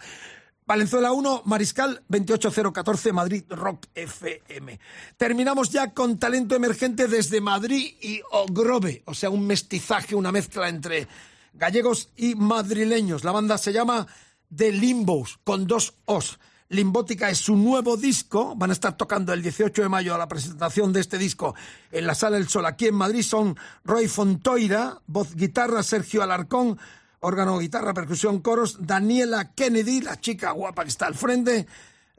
Valenzuela 0.66 1.12
1, 1.12 1.44
Mariscal 1.46 2.04
28014, 2.08 3.14
Madrid 3.14 3.44
Rock 3.50 3.86
FM. 3.94 4.80
Terminamos 5.16 5.70
ya 5.70 5.94
con 5.94 6.18
talento 6.18 6.56
emergente 6.56 7.08
desde 7.08 7.40
Madrid 7.40 7.96
y 8.02 8.22
Ogrove, 8.32 9.04
o 9.06 9.14
sea, 9.14 9.30
un 9.30 9.46
mestizaje, 9.46 10.16
una 10.16 10.32
mezcla 10.32 10.70
entre 10.70 11.08
gallegos 11.54 12.10
y 12.16 12.34
madrileños. 12.34 13.24
La 13.24 13.32
banda 13.32 13.58
se 13.60 13.74
llama 13.74 14.08
The 14.56 14.72
Limbos, 14.72 15.40
con 15.44 15.68
dos 15.68 15.96
Os. 16.06 16.40
Limbótica 16.70 17.32
es 17.32 17.40
su 17.40 17.56
nuevo 17.56 17.98
disco. 17.98 18.54
Van 18.56 18.70
a 18.70 18.74
estar 18.74 18.96
tocando 18.96 19.34
el 19.34 19.42
18 19.42 19.82
de 19.82 19.90
mayo 19.90 20.14
a 20.14 20.20
la 20.20 20.28
presentación 20.28 20.94
de 20.94 21.00
este 21.00 21.18
disco 21.18 21.56
en 21.92 22.06
la 22.06 22.14
Sala 22.14 22.38
del 22.38 22.48
Sol 22.48 22.66
aquí 22.68 22.88
en 22.88 22.96
Madrid. 22.96 23.24
Son 23.24 23.58
Roy 23.84 24.08
Fontoira, 24.08 25.02
voz 25.08 25.36
guitarra, 25.36 25.82
Sergio 25.82 26.22
Alarcón, 26.22 26.78
órgano, 27.22 27.58
guitarra, 27.58 27.96
percusión, 27.96 28.40
coros, 28.40 28.78
Daniela 28.82 29.54
Kennedy, 29.54 30.02
la 30.02 30.20
chica 30.20 30.52
guapa 30.52 30.84
que 30.84 30.90
está 30.90 31.08
al 31.08 31.16
frente, 31.16 31.66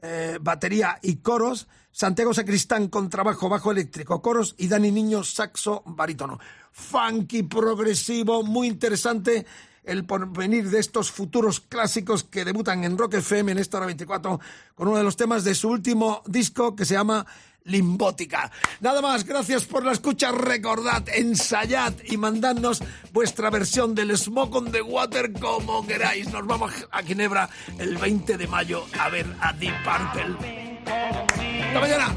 eh, 0.01 0.37
batería 0.41 0.99
y 1.01 1.17
coros, 1.17 1.67
Santiago 1.91 2.33
Sacristán 2.33 2.89
con 2.89 3.09
trabajo 3.09 3.47
bajo 3.47 3.71
eléctrico, 3.71 4.21
coros 4.21 4.55
y 4.57 4.67
Dani 4.67 4.91
Niño 4.91 5.23
saxo 5.23 5.81
barítono. 5.85 6.39
Funky, 6.71 7.43
progresivo, 7.43 8.43
muy 8.43 8.67
interesante 8.67 9.45
el 9.83 10.05
porvenir 10.05 10.69
de 10.69 10.79
estos 10.79 11.11
futuros 11.11 11.59
clásicos 11.59 12.23
que 12.23 12.45
debutan 12.45 12.83
en 12.83 12.97
Rock 12.97 13.15
FM 13.15 13.53
en 13.53 13.57
esta 13.57 13.77
hora 13.77 13.87
24 13.87 14.39
con 14.75 14.87
uno 14.87 14.97
de 14.97 15.03
los 15.03 15.15
temas 15.15 15.43
de 15.43 15.55
su 15.55 15.69
último 15.69 16.21
disco 16.27 16.75
que 16.75 16.85
se 16.85 16.93
llama 16.93 17.25
Limbótica. 17.63 18.51
Nada 18.79 19.01
más, 19.01 19.23
gracias 19.25 19.65
por 19.65 19.85
la 19.85 19.91
escucha. 19.91 20.31
Recordad, 20.31 21.03
ensayad 21.13 21.93
y 22.05 22.17
mandadnos 22.17 22.81
vuestra 23.11 23.49
versión 23.49 23.93
del 23.93 24.17
Smoke 24.17 24.55
on 24.55 24.71
the 24.71 24.81
Water 24.81 25.31
como 25.33 25.85
queráis. 25.85 26.31
Nos 26.31 26.45
vamos 26.45 26.73
a 26.91 27.03
Ginebra 27.03 27.49
el 27.77 27.97
20 27.97 28.37
de 28.37 28.47
mayo 28.47 28.85
a 28.99 29.09
ver 29.09 29.27
a 29.39 29.53
Deep 29.53 29.75
Purple. 29.83 30.79
Hasta 30.85 31.79
mañana. 31.79 32.15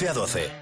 11 0.00 0.22
a 0.22 0.26
12. 0.26 0.59